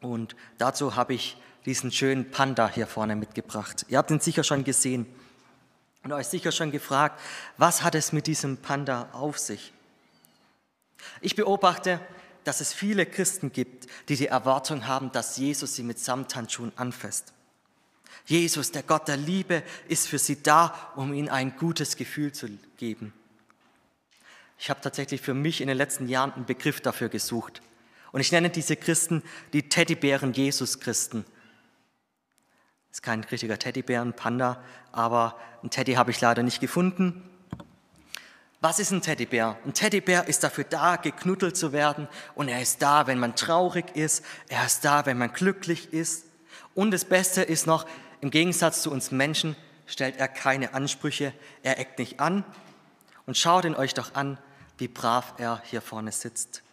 Und 0.01 0.35
dazu 0.57 0.97
habe 0.97 1.13
ich 1.13 1.37
diesen 1.67 1.93
schönen 1.93 2.31
Panda 2.31 2.71
hier 2.71 2.87
vorne 2.87 3.17
mitgebracht. 3.17 3.85
Ihr 3.91 3.99
habt 3.99 4.11
ihn 4.11 4.21
sicher 4.21 4.45
schon 4.45 4.65
gesehen 4.65 5.05
und 6.05 6.13
euch 6.13 6.27
sicher 6.27 6.53
schon 6.53 6.71
gefragt, 6.71 7.21
was 7.57 7.83
hat 7.83 7.95
es 7.95 8.13
mit 8.13 8.27
diesem 8.27 8.57
Panda 8.57 9.09
auf 9.13 9.39
sich? 9.39 9.73
Ich 11.21 11.37
beobachte, 11.37 12.01
dass 12.45 12.61
es 12.61 12.73
viele 12.73 13.05
Christen 13.05 13.53
gibt, 13.53 13.87
die 14.09 14.17
die 14.17 14.29
Erwartung 14.29 14.87
haben, 14.87 15.13
dass 15.13 15.37
Jesus 15.37 15.75
sie 15.75 15.83
mit 15.83 15.99
Samthandschuhen 15.99 16.73
anfasst. 16.77 17.33
Jesus, 18.25 18.73
der 18.73 18.83
Gott 18.83 19.09
der 19.09 19.17
Liebe, 19.17 19.63
ist 19.89 20.09
für 20.09 20.19
sie 20.19 20.43
da, 20.43 20.93
um 20.97 21.13
ihnen 21.13 21.29
ein 21.29 21.57
gutes 21.57 21.97
Gefühl 21.97 22.33
zu 22.33 22.49
geben. 22.77 23.13
Ich 24.59 24.71
habe 24.71 24.81
tatsächlich 24.81 25.21
für 25.21 25.35
mich 25.35 25.61
in 25.61 25.69
den 25.69 25.77
letzten 25.77 26.09
Jahren 26.09 26.33
einen 26.33 26.47
Begriff 26.47 26.81
dafür 26.81 27.09
gesucht. 27.09 27.63
Und 28.13 28.21
ich 28.21 28.33
nenne 28.33 28.51
diese 28.51 28.77
Christen 28.77 29.23
die 29.53 29.69
Teddybären 29.69 30.33
Jesus-Christen. 30.33 31.25
Ist 32.99 33.05
kein 33.05 33.23
richtiger 33.23 33.61
Teddybär, 33.61 34.03
ein 34.03 34.13
Panda, 34.13 34.61
aber 34.91 35.39
ein 35.63 35.71
Teddy 35.71 35.93
habe 35.93 36.11
ich 36.11 36.21
leider 36.21 36.43
nicht 36.43 36.61
gefunden. 36.61 37.23
Was 38.61 38.81
ist 38.81 38.91
ein 38.91 39.03
Teddybär? 39.03 39.57
Ein 39.65 39.73
Teddybär 39.73 40.27
ist 40.27 40.43
dafür 40.43 40.65
da, 40.65 40.97
geknuddelt 40.97 41.57
zu 41.57 41.73
werden 41.73 42.09
und 42.35 42.49
er 42.49 42.61
ist 42.61 42.83
da, 42.83 43.07
wenn 43.07 43.21
man 43.21 43.37
traurig 43.37 43.95
ist, 43.95 44.25
er 44.49 44.67
ist 44.67 44.85
da, 44.85 45.07
wenn 45.07 45.17
man 45.17 45.33
glücklich 45.33 45.93
ist. 45.93 46.25
Und 46.75 46.91
das 46.91 47.05
Beste 47.05 47.41
ist 47.43 47.69
noch, 47.69 47.87
im 48.21 48.33
Gegensatz 48.33 48.83
zu 48.83 48.91
uns 48.91 49.13
Menschen 49.13 49.55
stellt 49.87 50.17
er 50.17 50.27
keine 50.27 50.75
Ansprüche, 50.75 51.33
er 51.63 51.79
eckt 51.79 52.01
nicht 52.01 52.19
an. 52.19 52.43
Und 53.27 53.39
schaut 53.39 53.65
ihn 53.65 53.77
euch 53.77 53.95
doch 53.95 54.17
an, 54.17 54.39
wie 54.77 54.89
brav 54.89 55.35
er 55.39 55.63
hier 55.65 55.83
vorne 55.83 56.11
sitzt. 56.11 56.65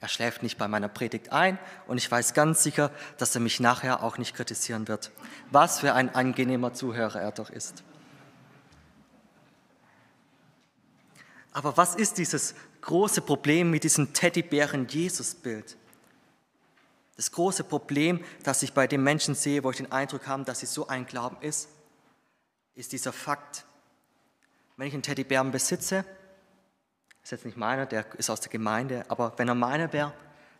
Er 0.00 0.08
schläft 0.08 0.42
nicht 0.42 0.58
bei 0.58 0.68
meiner 0.68 0.88
Predigt 0.88 1.32
ein 1.32 1.58
und 1.86 1.96
ich 1.96 2.10
weiß 2.10 2.34
ganz 2.34 2.62
sicher, 2.62 2.90
dass 3.18 3.34
er 3.34 3.40
mich 3.40 3.60
nachher 3.60 4.02
auch 4.02 4.18
nicht 4.18 4.34
kritisieren 4.34 4.88
wird. 4.88 5.10
Was 5.50 5.80
für 5.80 5.94
ein 5.94 6.14
angenehmer 6.14 6.74
Zuhörer 6.74 7.20
er 7.20 7.32
doch 7.32 7.50
ist. 7.50 7.82
Aber 11.52 11.78
was 11.78 11.94
ist 11.94 12.18
dieses 12.18 12.54
große 12.82 13.22
Problem 13.22 13.70
mit 13.70 13.84
diesem 13.84 14.12
Teddybären-Jesus-Bild? 14.12 15.76
Das 17.16 17.32
große 17.32 17.64
Problem, 17.64 18.22
das 18.42 18.62
ich 18.62 18.74
bei 18.74 18.86
den 18.86 19.02
Menschen 19.02 19.34
sehe, 19.34 19.64
wo 19.64 19.70
ich 19.70 19.78
den 19.78 19.90
Eindruck 19.90 20.26
habe, 20.26 20.44
dass 20.44 20.60
sie 20.60 20.66
so 20.66 20.86
ein 20.88 21.06
Glauben 21.06 21.38
ist, 21.40 21.70
ist 22.74 22.92
dieser 22.92 23.14
Fakt. 23.14 23.64
Wenn 24.76 24.88
ich 24.88 24.92
einen 24.92 25.02
Teddybären 25.02 25.50
besitze, 25.50 26.04
ist 27.26 27.32
jetzt 27.32 27.44
nicht 27.44 27.56
meiner, 27.56 27.86
der 27.86 28.06
ist 28.18 28.30
aus 28.30 28.40
der 28.40 28.52
Gemeinde, 28.52 29.04
aber 29.08 29.32
wenn 29.36 29.48
er 29.48 29.56
meiner 29.56 29.92
wäre, 29.92 30.12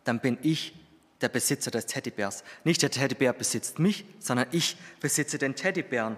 dann 0.02 0.18
bin 0.18 0.36
ich 0.42 0.74
der 1.20 1.28
Besitzer 1.28 1.70
des 1.70 1.86
Teddybärs. 1.86 2.42
Nicht 2.64 2.82
der 2.82 2.90
Teddybär 2.90 3.32
besitzt 3.32 3.78
mich, 3.78 4.04
sondern 4.18 4.48
ich 4.50 4.76
besitze 4.98 5.38
den 5.38 5.54
Teddybären. 5.54 6.16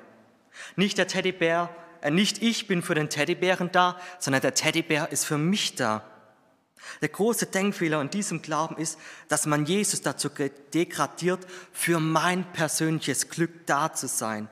Nicht 0.74 0.96
der 0.96 1.06
Teddybär, 1.06 1.68
äh, 2.00 2.10
nicht 2.10 2.42
ich 2.42 2.66
bin 2.66 2.80
für 2.80 2.94
den 2.94 3.10
Teddybären 3.10 3.70
da, 3.72 4.00
sondern 4.18 4.40
der 4.40 4.54
Teddybär 4.54 5.12
ist 5.12 5.26
für 5.26 5.36
mich 5.36 5.74
da. 5.74 6.02
Der 7.02 7.10
große 7.10 7.44
Denkfehler 7.44 8.00
in 8.00 8.08
diesem 8.08 8.40
Glauben 8.40 8.78
ist, 8.78 8.98
dass 9.28 9.44
man 9.44 9.66
Jesus 9.66 10.00
dazu 10.00 10.30
degradiert, 10.72 11.46
für 11.72 12.00
mein 12.00 12.50
persönliches 12.54 13.28
Glück 13.28 13.66
da 13.66 13.92
zu 13.92 14.08
sein. 14.08 14.48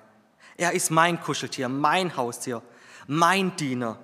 Er 0.58 0.72
ist 0.72 0.90
mein 0.90 1.18
Kuscheltier, 1.22 1.70
mein 1.70 2.18
Haustier, 2.18 2.60
mein 3.06 3.56
Diener. 3.56 3.98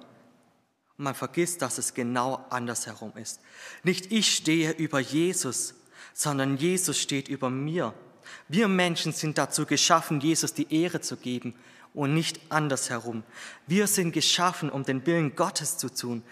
Man 1.03 1.17
vergisst, 1.17 1.63
dass 1.63 1.79
es 1.79 1.95
genau 1.95 2.47
andersherum 2.49 3.13
ist. 3.17 3.41
Nicht 3.83 4.13
ich 4.13 4.37
stehe 4.37 4.71
über 4.71 5.01
Jesus, 5.01 5.75
sondern 6.15 6.57
Jesus 6.57 6.97
steht 6.97 7.27
über 7.27 7.51
mir. 7.51 7.93
Wir 8.47 8.69
Menschen 8.69 9.13
sind 9.13 9.37
dazu 9.37 9.67
geschaffen, 9.67 10.21
Jesus 10.21 10.55
die 10.55 10.73
Ehre 10.73 11.01
zu 11.01 11.17
geben 11.17 11.57
und 11.93 12.15
nicht 12.15 12.41
andersherum. 12.51 13.25
Wir 13.67 13.89
sind 13.89 14.13
geschaffen, 14.13 14.71
um 14.71 14.85
den 14.85 15.05
Willen 15.05 15.35
Gottes 15.35 15.77
zu 15.77 15.89
tun 15.93 16.23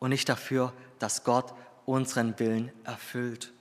und 0.00 0.10
nicht 0.10 0.28
dafür, 0.28 0.72
dass 0.98 1.22
Gott 1.22 1.54
unseren 1.84 2.36
Willen 2.40 2.72
erfüllt. 2.82 3.52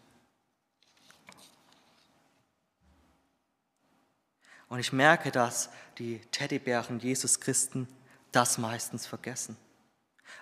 Und 4.67 4.80
ich 4.80 4.91
merke, 4.91 5.30
dass 5.30 5.69
die 5.99 6.21
Teddybären 6.32 6.99
Jesus 6.99 7.39
Christen 7.39 7.88
das 8.32 8.58
meistens 8.58 9.06
vergessen. 9.06 9.58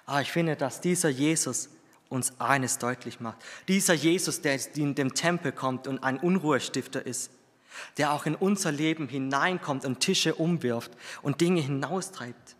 Aber 0.05 0.17
ah, 0.17 0.21
ich 0.21 0.31
finde, 0.31 0.55
dass 0.55 0.81
dieser 0.81 1.09
Jesus 1.09 1.69
uns 2.09 2.39
eines 2.39 2.77
deutlich 2.77 3.19
macht. 3.19 3.37
Dieser 3.67 3.93
Jesus, 3.93 4.41
der 4.41 4.59
in 4.75 4.95
dem 4.95 5.13
Tempel 5.13 5.51
kommt 5.51 5.87
und 5.87 6.03
ein 6.03 6.19
Unruhestifter 6.19 7.05
ist, 7.05 7.31
der 7.97 8.13
auch 8.13 8.25
in 8.25 8.35
unser 8.35 8.71
Leben 8.71 9.07
hineinkommt 9.07 9.85
und 9.85 9.99
Tische 9.99 10.35
umwirft 10.35 10.91
und 11.21 11.41
Dinge 11.41 11.61
hinaustreibt. 11.61 12.55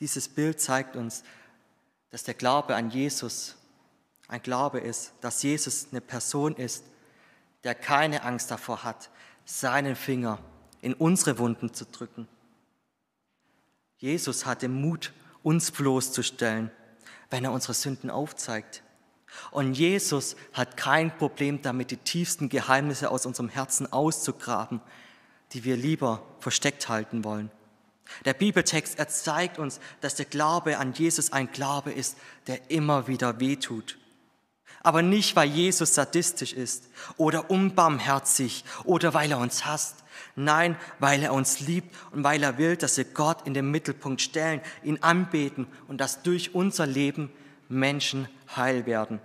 Dieses 0.00 0.28
Bild 0.28 0.60
zeigt 0.60 0.96
uns, 0.96 1.22
dass 2.10 2.24
der 2.24 2.34
Glaube 2.34 2.74
an 2.74 2.90
Jesus 2.90 3.56
Ein 4.26 4.42
Glaube 4.42 4.80
ist, 4.80 5.12
dass 5.20 5.42
Jesus 5.42 5.88
eine 5.90 6.00
Person 6.00 6.56
ist, 6.56 6.84
der 7.62 7.74
keine 7.74 8.22
Angst 8.22 8.50
davor 8.50 8.82
hat, 8.82 9.10
seinen 9.44 9.96
Finger 9.96 10.38
in 10.80 10.94
unsere 10.94 11.38
Wunden 11.38 11.74
zu 11.74 11.84
drücken. 11.84 12.26
Jesus 14.04 14.44
hat 14.44 14.60
den 14.60 14.82
Mut, 14.82 15.14
uns 15.42 15.70
bloßzustellen, 15.70 16.70
wenn 17.30 17.42
er 17.42 17.52
unsere 17.52 17.72
Sünden 17.72 18.10
aufzeigt. 18.10 18.82
Und 19.50 19.72
Jesus 19.72 20.36
hat 20.52 20.76
kein 20.76 21.16
Problem 21.16 21.62
damit, 21.62 21.90
die 21.90 21.96
tiefsten 21.96 22.50
Geheimnisse 22.50 23.10
aus 23.10 23.24
unserem 23.24 23.48
Herzen 23.48 23.90
auszugraben, 23.90 24.82
die 25.52 25.64
wir 25.64 25.78
lieber 25.78 26.22
versteckt 26.38 26.90
halten 26.90 27.24
wollen. 27.24 27.50
Der 28.26 28.34
Bibeltext, 28.34 28.98
er 28.98 29.08
zeigt 29.08 29.58
uns, 29.58 29.80
dass 30.02 30.16
der 30.16 30.26
Glaube 30.26 30.76
an 30.76 30.92
Jesus 30.92 31.32
ein 31.32 31.50
Glaube 31.50 31.90
ist, 31.90 32.18
der 32.46 32.70
immer 32.70 33.08
wieder 33.08 33.40
wehtut. 33.40 33.96
Aber 34.82 35.00
nicht, 35.00 35.34
weil 35.34 35.48
Jesus 35.48 35.94
sadistisch 35.94 36.52
ist 36.52 36.90
oder 37.16 37.48
unbarmherzig 37.50 38.66
oder 38.84 39.14
weil 39.14 39.30
er 39.30 39.38
uns 39.38 39.64
hasst. 39.64 40.03
Nein, 40.36 40.76
weil 40.98 41.22
er 41.22 41.32
uns 41.32 41.60
liebt 41.60 41.94
und 42.12 42.24
weil 42.24 42.42
er 42.42 42.58
will, 42.58 42.76
dass 42.76 42.96
wir 42.96 43.04
Gott 43.04 43.46
in 43.46 43.54
den 43.54 43.70
Mittelpunkt 43.70 44.20
stellen, 44.20 44.60
ihn 44.82 44.98
anbeten 45.02 45.66
und 45.88 46.00
dass 46.00 46.22
durch 46.22 46.54
unser 46.54 46.86
Leben 46.86 47.30
Menschen 47.68 48.28
heil 48.56 48.86
werden. 48.86 49.20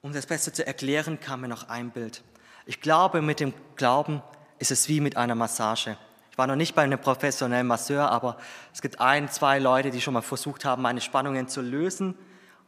Um 0.00 0.12
das 0.12 0.26
besser 0.26 0.52
zu 0.52 0.66
erklären, 0.66 1.20
kam 1.20 1.40
mir 1.40 1.48
noch 1.48 1.68
ein 1.68 1.90
Bild. 1.90 2.22
Ich 2.66 2.80
glaube, 2.80 3.20
mit 3.20 3.40
dem 3.40 3.52
Glauben 3.76 4.22
ist 4.58 4.70
es 4.70 4.88
wie 4.88 5.00
mit 5.00 5.16
einer 5.16 5.34
Massage. 5.34 5.96
Ich 6.30 6.38
war 6.38 6.46
noch 6.46 6.56
nicht 6.56 6.74
bei 6.74 6.82
einem 6.82 7.00
professionellen 7.00 7.66
Masseur, 7.66 8.10
aber 8.10 8.36
es 8.72 8.80
gibt 8.80 9.00
ein, 9.00 9.28
zwei 9.28 9.58
Leute, 9.58 9.90
die 9.90 10.00
schon 10.00 10.14
mal 10.14 10.22
versucht 10.22 10.64
haben, 10.64 10.82
meine 10.82 11.00
Spannungen 11.00 11.48
zu 11.48 11.60
lösen. 11.62 12.14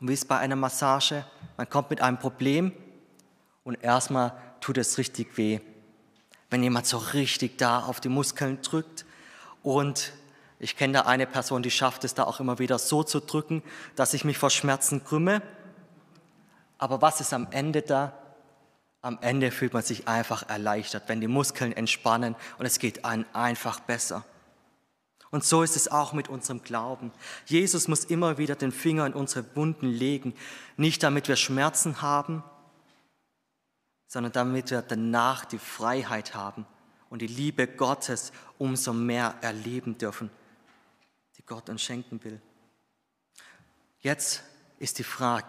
Und 0.00 0.08
wie 0.08 0.14
ist 0.14 0.26
bei 0.26 0.38
einer 0.38 0.56
Massage? 0.56 1.24
Man 1.56 1.68
kommt 1.68 1.90
mit 1.90 2.00
einem 2.00 2.18
Problem 2.18 2.72
und 3.62 3.82
erstmal 3.82 4.32
tut 4.60 4.78
es 4.78 4.98
richtig 4.98 5.36
weh. 5.36 5.60
Wenn 6.50 6.62
jemand 6.62 6.86
so 6.86 6.98
richtig 6.98 7.58
da 7.58 7.80
auf 7.80 8.00
die 8.00 8.08
Muskeln 8.08 8.60
drückt 8.62 9.04
und 9.62 10.12
ich 10.58 10.76
kenne 10.76 10.92
da 10.92 11.00
eine 11.02 11.26
Person, 11.26 11.62
die 11.62 11.70
schafft 11.70 12.04
es 12.04 12.14
da 12.14 12.24
auch 12.24 12.40
immer 12.40 12.58
wieder 12.58 12.78
so 12.78 13.02
zu 13.02 13.20
drücken, 13.20 13.62
dass 13.96 14.14
ich 14.14 14.24
mich 14.24 14.36
vor 14.36 14.50
Schmerzen 14.50 15.04
krümme. 15.04 15.42
Aber 16.76 17.00
was 17.00 17.20
ist 17.20 17.32
am 17.32 17.48
Ende 17.50 17.82
da? 17.82 18.12
Am 19.00 19.18
Ende 19.22 19.50
fühlt 19.50 19.72
man 19.72 19.82
sich 19.82 20.06
einfach 20.06 20.48
erleichtert, 20.48 21.04
wenn 21.06 21.20
die 21.20 21.28
Muskeln 21.28 21.72
entspannen 21.72 22.36
und 22.58 22.66
es 22.66 22.78
geht 22.78 23.06
einem 23.06 23.24
einfach 23.32 23.80
besser. 23.80 24.24
Und 25.30 25.44
so 25.44 25.62
ist 25.62 25.76
es 25.76 25.88
auch 25.90 26.12
mit 26.12 26.28
unserem 26.28 26.62
Glauben. 26.62 27.12
Jesus 27.46 27.88
muss 27.88 28.04
immer 28.04 28.36
wieder 28.36 28.56
den 28.56 28.72
Finger 28.72 29.06
in 29.06 29.14
unsere 29.14 29.44
Wunden 29.54 29.86
legen, 29.86 30.34
nicht 30.76 31.02
damit 31.02 31.28
wir 31.28 31.36
Schmerzen 31.36 32.02
haben, 32.02 32.42
sondern 34.10 34.32
damit 34.32 34.72
wir 34.72 34.82
danach 34.82 35.44
die 35.44 35.60
Freiheit 35.60 36.34
haben 36.34 36.66
und 37.10 37.22
die 37.22 37.28
Liebe 37.28 37.68
Gottes 37.68 38.32
umso 38.58 38.92
mehr 38.92 39.36
erleben 39.40 39.98
dürfen, 39.98 40.30
die 41.38 41.44
Gott 41.46 41.68
uns 41.68 41.80
schenken 41.80 42.22
will. 42.24 42.40
Jetzt 44.00 44.42
ist 44.80 44.98
die 44.98 45.04
Frage, 45.04 45.46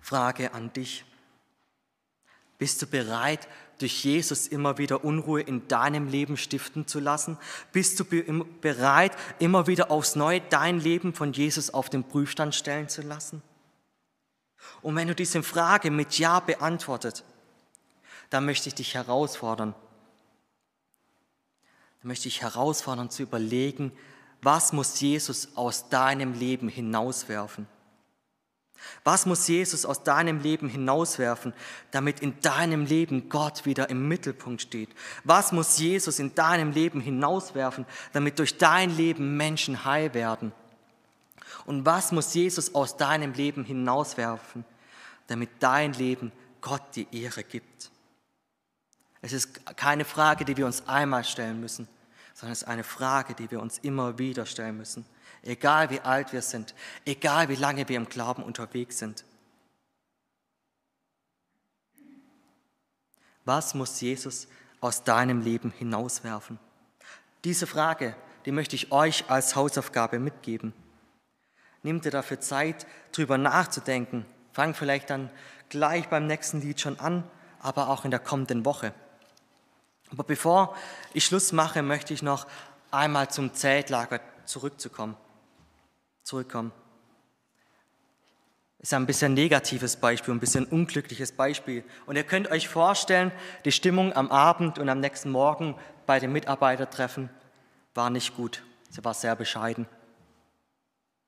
Frage 0.00 0.54
an 0.54 0.72
dich. 0.72 1.04
Bist 2.56 2.80
du 2.80 2.86
bereit, 2.86 3.46
durch 3.78 4.02
Jesus 4.02 4.46
immer 4.46 4.78
wieder 4.78 5.04
Unruhe 5.04 5.42
in 5.42 5.68
deinem 5.68 6.08
Leben 6.08 6.38
stiften 6.38 6.86
zu 6.86 7.00
lassen? 7.00 7.36
Bist 7.72 8.00
du 8.00 8.06
bereit, 8.62 9.14
immer 9.38 9.66
wieder 9.66 9.90
aufs 9.90 10.16
Neue 10.16 10.40
dein 10.40 10.80
Leben 10.80 11.12
von 11.12 11.34
Jesus 11.34 11.68
auf 11.68 11.90
den 11.90 12.04
Prüfstand 12.04 12.54
stellen 12.54 12.88
zu 12.88 13.02
lassen? 13.02 13.42
Und 14.80 14.96
wenn 14.96 15.08
du 15.08 15.14
diese 15.14 15.42
Frage 15.42 15.90
mit 15.90 16.18
Ja 16.18 16.40
beantwortet, 16.40 17.24
dann 18.34 18.46
möchte 18.46 18.68
ich 18.68 18.74
dich 18.74 18.94
herausfordern. 18.94 19.76
Dann 22.00 22.08
möchte 22.08 22.26
ich 22.26 22.42
herausfordern 22.42 23.08
zu 23.08 23.22
überlegen, 23.22 23.92
was 24.42 24.72
muss 24.72 24.98
Jesus 24.98 25.50
aus 25.54 25.88
deinem 25.88 26.32
Leben 26.32 26.68
hinauswerfen? 26.68 27.68
Was 29.04 29.24
muss 29.24 29.46
Jesus 29.46 29.86
aus 29.86 30.02
deinem 30.02 30.40
Leben 30.40 30.68
hinauswerfen, 30.68 31.54
damit 31.92 32.18
in 32.18 32.40
deinem 32.40 32.86
Leben 32.86 33.28
Gott 33.28 33.66
wieder 33.66 33.88
im 33.88 34.08
Mittelpunkt 34.08 34.62
steht? 34.62 34.90
Was 35.22 35.52
muss 35.52 35.78
Jesus 35.78 36.18
in 36.18 36.34
deinem 36.34 36.72
Leben 36.72 37.00
hinauswerfen, 37.00 37.86
damit 38.12 38.40
durch 38.40 38.58
dein 38.58 38.90
Leben 38.90 39.36
Menschen 39.36 39.84
heil 39.84 40.12
werden? 40.12 40.52
Und 41.66 41.86
was 41.86 42.10
muss 42.10 42.34
Jesus 42.34 42.74
aus 42.74 42.96
deinem 42.96 43.32
Leben 43.32 43.62
hinauswerfen, 43.62 44.64
damit 45.28 45.50
dein 45.60 45.92
Leben 45.92 46.32
Gott 46.60 46.82
die 46.96 47.06
Ehre 47.12 47.44
gibt? 47.44 47.93
Es 49.24 49.32
ist 49.32 49.76
keine 49.76 50.04
Frage, 50.04 50.44
die 50.44 50.56
wir 50.56 50.66
uns 50.66 50.86
einmal 50.86 51.24
stellen 51.24 51.60
müssen, 51.60 51.88
sondern 52.34 52.52
es 52.52 52.62
ist 52.62 52.68
eine 52.68 52.84
Frage, 52.84 53.34
die 53.34 53.50
wir 53.50 53.60
uns 53.60 53.78
immer 53.78 54.18
wieder 54.18 54.44
stellen 54.44 54.76
müssen 54.76 55.06
egal 55.46 55.90
wie 55.90 56.00
alt 56.00 56.32
wir 56.32 56.42
sind, 56.42 56.74
egal 57.04 57.48
wie 57.48 57.54
lange 57.54 57.88
wir 57.88 57.96
im 57.96 58.08
Glauben 58.08 58.42
unterwegs 58.42 58.98
sind. 58.98 59.24
Was 63.44 63.74
muss 63.74 64.00
Jesus 64.00 64.48
aus 64.80 65.04
deinem 65.04 65.42
Leben 65.42 65.70
hinauswerfen? 65.70 66.58
Diese 67.44 67.66
Frage, 67.66 68.16
die 68.46 68.52
möchte 68.52 68.76
ich 68.76 68.90
euch 68.90 69.28
als 69.28 69.54
Hausaufgabe 69.54 70.18
mitgeben. 70.18 70.72
Nimm 71.82 72.00
dir 72.00 72.10
dafür 72.10 72.40
Zeit, 72.40 72.86
drüber 73.12 73.36
nachzudenken. 73.36 74.24
Fang 74.52 74.72
vielleicht 74.72 75.10
dann 75.10 75.30
gleich 75.68 76.08
beim 76.08 76.26
nächsten 76.26 76.62
Lied 76.62 76.80
schon 76.80 76.98
an, 76.98 77.24
aber 77.60 77.88
auch 77.88 78.06
in 78.06 78.10
der 78.10 78.20
kommenden 78.20 78.64
Woche. 78.64 78.94
Aber 80.14 80.24
bevor 80.24 80.74
ich 81.12 81.24
Schluss 81.24 81.52
mache, 81.52 81.82
möchte 81.82 82.14
ich 82.14 82.22
noch 82.22 82.46
einmal 82.90 83.30
zum 83.30 83.52
Zeltlager 83.54 84.20
zurückzukommen 84.46 85.16
zurückkommen. 86.24 86.72
Ist 88.78 88.92
ein 88.92 89.06
bisschen 89.06 89.34
negatives 89.34 89.96
Beispiel, 89.96 90.34
ein 90.34 90.40
bisschen 90.40 90.66
unglückliches 90.66 91.32
Beispiel. 91.32 91.84
Und 92.06 92.16
ihr 92.16 92.24
könnt 92.24 92.50
euch 92.50 92.68
vorstellen, 92.68 93.30
die 93.64 93.72
Stimmung 93.72 94.12
am 94.14 94.30
Abend 94.30 94.78
und 94.78 94.88
am 94.88 95.00
nächsten 95.00 95.30
Morgen 95.30 95.74
bei 96.06 96.18
den 96.18 96.32
Mitarbeitertreffen 96.32 97.30
war 97.94 98.10
nicht 98.10 98.36
gut. 98.36 98.62
Sie 98.90 99.04
war 99.04 99.14
sehr 99.14 99.36
bescheiden. 99.36 99.86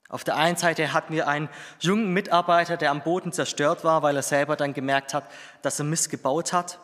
Auf 0.09 0.23
der 0.23 0.37
einen 0.37 0.57
Seite 0.57 0.93
hatten 0.93 1.15
wir 1.15 1.29
einen 1.29 1.49
jungen 1.81 2.13
Mitarbeiter, 2.13 2.77
der 2.77 2.91
am 2.91 3.03
Boden 3.03 3.33
zerstört 3.33 3.85
war, 3.85 4.03
weil 4.03 4.17
er 4.17 4.23
selber 4.23 4.57
dann 4.57 4.75
gemerkt 4.75 5.15
hat, 5.15 5.25
dass 5.63 5.79
er 5.79 5.85
Mist 5.85 6.11
gebaut 6.11 6.53
hat. 6.53 6.79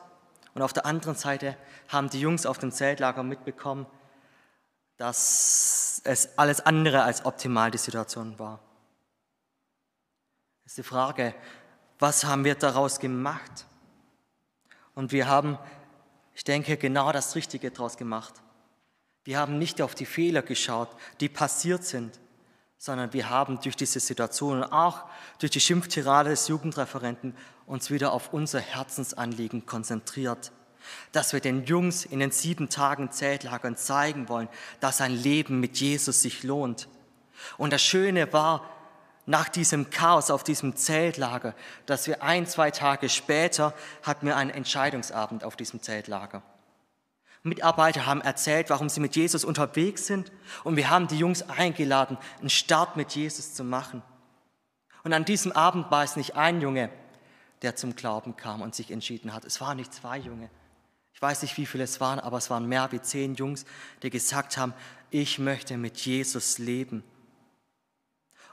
Und 0.54 0.62
auf 0.62 0.72
der 0.72 0.86
anderen 0.86 1.14
Seite 1.14 1.56
haben 1.88 2.10
die 2.10 2.20
Jungs 2.20 2.46
auf 2.46 2.58
dem 2.58 2.72
Zeltlager 2.72 3.22
mitbekommen, 3.22 3.86
dass 4.96 6.00
es 6.04 6.38
alles 6.38 6.60
andere 6.60 7.02
als 7.02 7.24
optimal 7.24 7.70
die 7.70 7.78
Situation 7.78 8.38
war. 8.38 8.60
Es 10.64 10.72
ist 10.72 10.78
die 10.78 10.82
Frage, 10.82 11.34
was 11.98 12.24
haben 12.24 12.44
wir 12.44 12.54
daraus 12.54 12.98
gemacht? 12.98 13.66
Und 14.94 15.12
wir 15.12 15.28
haben, 15.28 15.58
ich 16.34 16.44
denke, 16.44 16.76
genau 16.76 17.12
das 17.12 17.34
Richtige 17.34 17.70
daraus 17.70 17.96
gemacht. 17.96 18.34
Wir 19.24 19.38
haben 19.38 19.58
nicht 19.58 19.80
auf 19.80 19.94
die 19.94 20.06
Fehler 20.06 20.42
geschaut, 20.42 20.88
die 21.20 21.28
passiert 21.28 21.84
sind, 21.84 22.18
sondern 22.84 23.12
wir 23.12 23.30
haben 23.30 23.60
durch 23.60 23.76
diese 23.76 24.00
Situation 24.00 24.60
und 24.60 24.72
auch 24.72 25.04
durch 25.38 25.52
die 25.52 25.60
Schimpftirade 25.60 26.30
des 26.30 26.48
Jugendreferenten 26.48 27.36
uns 27.64 27.92
wieder 27.92 28.12
auf 28.12 28.32
unser 28.32 28.58
Herzensanliegen 28.58 29.66
konzentriert 29.66 30.50
dass 31.12 31.32
wir 31.32 31.38
den 31.38 31.64
Jungs 31.64 32.04
in 32.04 32.18
den 32.18 32.32
sieben 32.32 32.68
Tagen 32.68 33.12
Zeltlagern 33.12 33.76
zeigen 33.76 34.28
wollen, 34.28 34.48
dass 34.80 35.00
ein 35.00 35.12
Leben 35.12 35.60
mit 35.60 35.76
Jesus 35.76 36.22
sich 36.22 36.42
lohnt. 36.42 36.88
Und 37.56 37.72
das 37.72 37.82
Schöne 37.82 38.32
war, 38.32 38.68
nach 39.26 39.48
diesem 39.48 39.90
Chaos 39.90 40.28
auf 40.32 40.42
diesem 40.42 40.74
Zeltlager, 40.74 41.54
dass 41.86 42.08
wir 42.08 42.24
ein, 42.24 42.48
zwei 42.48 42.72
Tage 42.72 43.08
später 43.08 43.74
hatten 44.02 44.26
wir 44.26 44.36
einen 44.36 44.50
Entscheidungsabend 44.50 45.44
auf 45.44 45.54
diesem 45.54 45.80
Zeltlager. 45.80 46.42
Mitarbeiter 47.42 48.06
haben 48.06 48.20
erzählt, 48.20 48.70
warum 48.70 48.88
sie 48.88 49.00
mit 49.00 49.16
Jesus 49.16 49.44
unterwegs 49.44 50.06
sind 50.06 50.30
und 50.62 50.76
wir 50.76 50.90
haben 50.90 51.08
die 51.08 51.18
Jungs 51.18 51.42
eingeladen, 51.48 52.16
einen 52.38 52.50
Start 52.50 52.96
mit 52.96 53.12
Jesus 53.12 53.54
zu 53.54 53.64
machen. 53.64 54.02
Und 55.02 55.12
an 55.12 55.24
diesem 55.24 55.50
Abend 55.52 55.90
war 55.90 56.04
es 56.04 56.14
nicht 56.16 56.36
ein 56.36 56.60
Junge, 56.60 56.90
der 57.62 57.74
zum 57.74 57.96
Glauben 57.96 58.36
kam 58.36 58.62
und 58.62 58.74
sich 58.74 58.90
entschieden 58.92 59.34
hat. 59.34 59.44
Es 59.44 59.60
waren 59.60 59.76
nicht 59.76 59.92
zwei 59.92 60.18
Junge. 60.18 60.50
Ich 61.14 61.20
weiß 61.20 61.42
nicht, 61.42 61.56
wie 61.56 61.66
viele 61.66 61.84
es 61.84 62.00
waren, 62.00 62.20
aber 62.20 62.38
es 62.38 62.50
waren 62.50 62.66
mehr 62.66 62.90
wie 62.92 63.00
zehn 63.00 63.34
Jungs, 63.34 63.64
die 64.02 64.10
gesagt 64.10 64.56
haben, 64.56 64.72
ich 65.10 65.38
möchte 65.38 65.76
mit 65.76 65.98
Jesus 65.98 66.58
leben. 66.58 67.02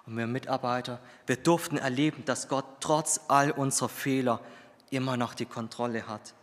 Und 0.05 0.17
wir 0.17 0.27
Mitarbeiter, 0.27 0.99
wir 1.27 1.37
durften 1.37 1.77
erleben, 1.77 2.25
dass 2.25 2.47
Gott 2.47 2.65
trotz 2.79 3.21
all 3.27 3.51
unserer 3.51 3.89
Fehler 3.89 4.41
immer 4.89 5.17
noch 5.17 5.35
die 5.35 5.45
Kontrolle 5.45 6.07
hat. 6.07 6.33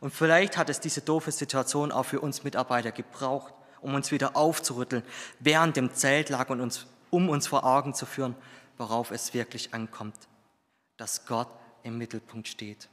Und 0.00 0.12
vielleicht 0.12 0.56
hat 0.56 0.68
es 0.68 0.80
diese 0.80 1.00
doofe 1.00 1.32
Situation 1.32 1.90
auch 1.90 2.04
für 2.04 2.20
uns 2.20 2.44
Mitarbeiter 2.44 2.92
gebraucht, 2.92 3.54
um 3.80 3.94
uns 3.94 4.10
wieder 4.10 4.36
aufzurütteln 4.36 5.02
während 5.38 5.76
dem 5.76 5.94
Zeltlager 5.94 6.50
und 6.50 6.60
uns 6.60 6.86
um 7.10 7.28
uns 7.28 7.46
vor 7.46 7.64
Augen 7.64 7.94
zu 7.94 8.04
führen, 8.04 8.34
worauf 8.76 9.10
es 9.10 9.32
wirklich 9.32 9.72
ankommt, 9.72 10.16
dass 10.96 11.24
Gott 11.26 11.48
im 11.82 11.98
Mittelpunkt 11.98 12.48
steht. 12.48 12.88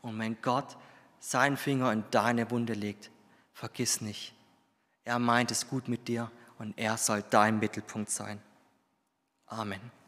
Und 0.00 0.18
wenn 0.18 0.40
Gott 0.42 0.76
seinen 1.20 1.56
Finger 1.56 1.92
in 1.92 2.04
deine 2.10 2.50
Wunde 2.50 2.72
legt, 2.72 3.10
vergiss 3.52 4.00
nicht, 4.00 4.34
er 5.04 5.18
meint 5.18 5.50
es 5.50 5.68
gut 5.68 5.88
mit 5.88 6.08
dir 6.08 6.30
und 6.58 6.76
er 6.78 6.96
soll 6.96 7.22
dein 7.30 7.58
Mittelpunkt 7.58 8.10
sein. 8.10 8.40
Amen. 9.46 10.01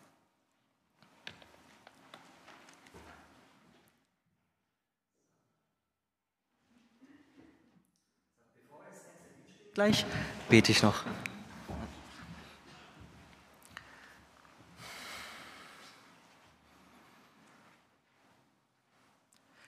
Gleich 9.75 10.07
bete 10.49 10.71
ich 10.71 10.85
noch. 10.85 11.03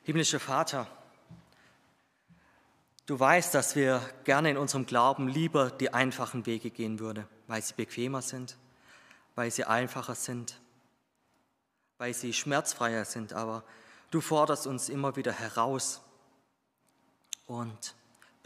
Himmlischer 0.04 0.38
Vater, 0.38 0.86
du 3.06 3.18
weißt, 3.18 3.52
dass 3.52 3.74
wir 3.74 4.00
gerne 4.22 4.50
in 4.52 4.56
unserem 4.56 4.86
Glauben 4.86 5.26
lieber 5.26 5.72
die 5.72 5.92
einfachen 5.92 6.46
Wege 6.46 6.70
gehen 6.70 7.00
würden, 7.00 7.26
weil 7.48 7.60
sie 7.60 7.74
bequemer 7.74 8.22
sind, 8.22 8.56
weil 9.34 9.50
sie 9.50 9.64
einfacher 9.64 10.14
sind, 10.14 10.60
weil 11.98 12.14
sie 12.14 12.32
schmerzfreier 12.32 13.04
sind. 13.04 13.32
Aber 13.32 13.64
du 14.12 14.20
forderst 14.20 14.68
uns 14.68 14.88
immer 14.88 15.16
wieder 15.16 15.32
heraus 15.32 16.00
und 17.46 17.96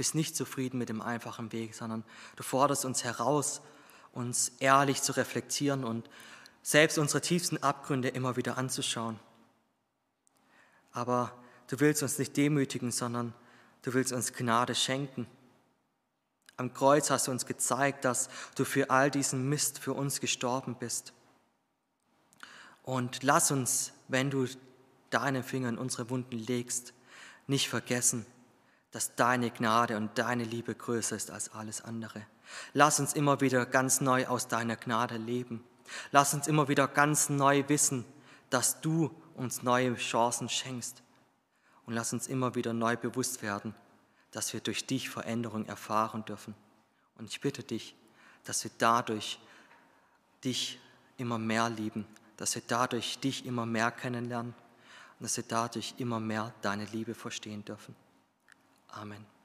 bist 0.01 0.15
nicht 0.15 0.35
zufrieden 0.35 0.79
mit 0.79 0.89
dem 0.89 1.03
einfachen 1.03 1.53
Weg, 1.53 1.75
sondern 1.75 2.05
du 2.37 2.43
forderst 2.43 2.85
uns 2.85 3.05
heraus, 3.05 3.61
uns 4.13 4.53
ehrlich 4.59 5.03
zu 5.03 5.13
reflektieren 5.13 5.85
und 5.85 6.09
selbst 6.63 6.99
unsere 6.99 7.21
tiefsten 7.21 7.63
Abgründe 7.63 8.09
immer 8.09 8.37
wieder 8.37 8.59
anzuschauen. 8.59 9.19
Aber 10.93 11.33
Du 11.71 11.79
willst 11.79 12.03
uns 12.03 12.19
nicht 12.19 12.37
demütigen, 12.37 12.91
sondern 12.91 13.33
du 13.83 13.95
willst 13.95 14.13
uns 14.13 14.33
Gnade 14.33 14.75
schenken. 14.75 15.29
Am 16.57 16.75
Kreuz 16.75 17.11
hast 17.11 17.29
du 17.29 17.31
uns 17.31 17.47
gezeigt, 17.47 18.05
dass 18.05 18.29
du 18.57 18.65
für 18.65 18.91
all 18.91 19.09
diesen 19.09 19.49
Mist 19.49 19.79
für 19.79 19.93
uns 19.93 20.21
gestorben 20.21 20.75
bist. 20.75 21.13
Und 22.83 23.23
lass 23.23 23.53
uns, 23.53 23.93
wenn 24.09 24.31
du 24.31 24.49
deine 25.11 25.45
Finger 25.45 25.69
in 25.69 25.79
unsere 25.79 26.11
Wunden 26.11 26.39
legst, 26.39 26.93
nicht 27.47 27.69
vergessen, 27.69 28.27
dass 28.93 29.15
deine 29.15 29.51
Gnade 29.51 29.97
und 29.97 30.19
deine 30.19 30.45
Liebe 30.45 30.75
größer 30.75 31.17
ist 31.17 31.31
als 31.31 31.53
alles 31.53 31.83
andere. 31.83 32.27
Lass 32.73 32.99
uns 32.99 33.13
immer 33.13 33.41
wieder 33.41 33.67
ganz 33.67 34.01
neu 34.01 34.27
aus 34.27 34.49
deiner 34.49 34.77
Gnade 34.77 35.17
leben. 35.17 35.65
Lass 36.11 36.35
uns 36.35 36.47
immer 36.47 36.69
wieder 36.69 36.89
ganz 36.89 37.29
neu 37.29 37.65
wissen, 37.69 38.05
dass 38.49 38.81
du 38.81 39.15
uns 39.35 39.63
neue 39.63 39.95
Chancen 39.95 40.49
schenkst 40.49 41.03
und 41.87 41.95
lass 41.95 42.13
uns 42.13 42.27
immer 42.27 42.55
wieder 42.55 42.73
neu 42.73 42.97
bewusst 42.97 43.43
werden, 43.43 43.75
dass 44.33 44.53
wir 44.53 44.61
durch 44.61 44.87
dich 44.87 45.09
Veränderung 45.09 45.67
erfahren 45.67 46.25
dürfen. 46.25 46.55
Und 47.17 47.29
ich 47.29 47.41
bitte 47.41 47.63
dich, 47.63 47.95
dass 48.45 48.65
wir 48.65 48.71
dadurch 48.79 49.39
dich 50.45 50.81
immer 51.17 51.39
mehr 51.39 51.69
lieben, 51.69 52.07
dass 52.37 52.55
wir 52.55 52.63
dadurch 52.67 53.19
dich 53.21 53.45
immer 53.45 53.67
mehr 53.67 53.91
kennenlernen 53.91 54.55
und 55.19 55.25
dass 55.25 55.37
wir 55.37 55.45
dadurch 55.47 55.95
immer 55.99 56.19
mehr 56.19 56.53
deine 56.63 56.87
Liebe 56.87 57.15
verstehen 57.15 57.65
dürfen. 57.65 57.95
Amen. 58.95 59.40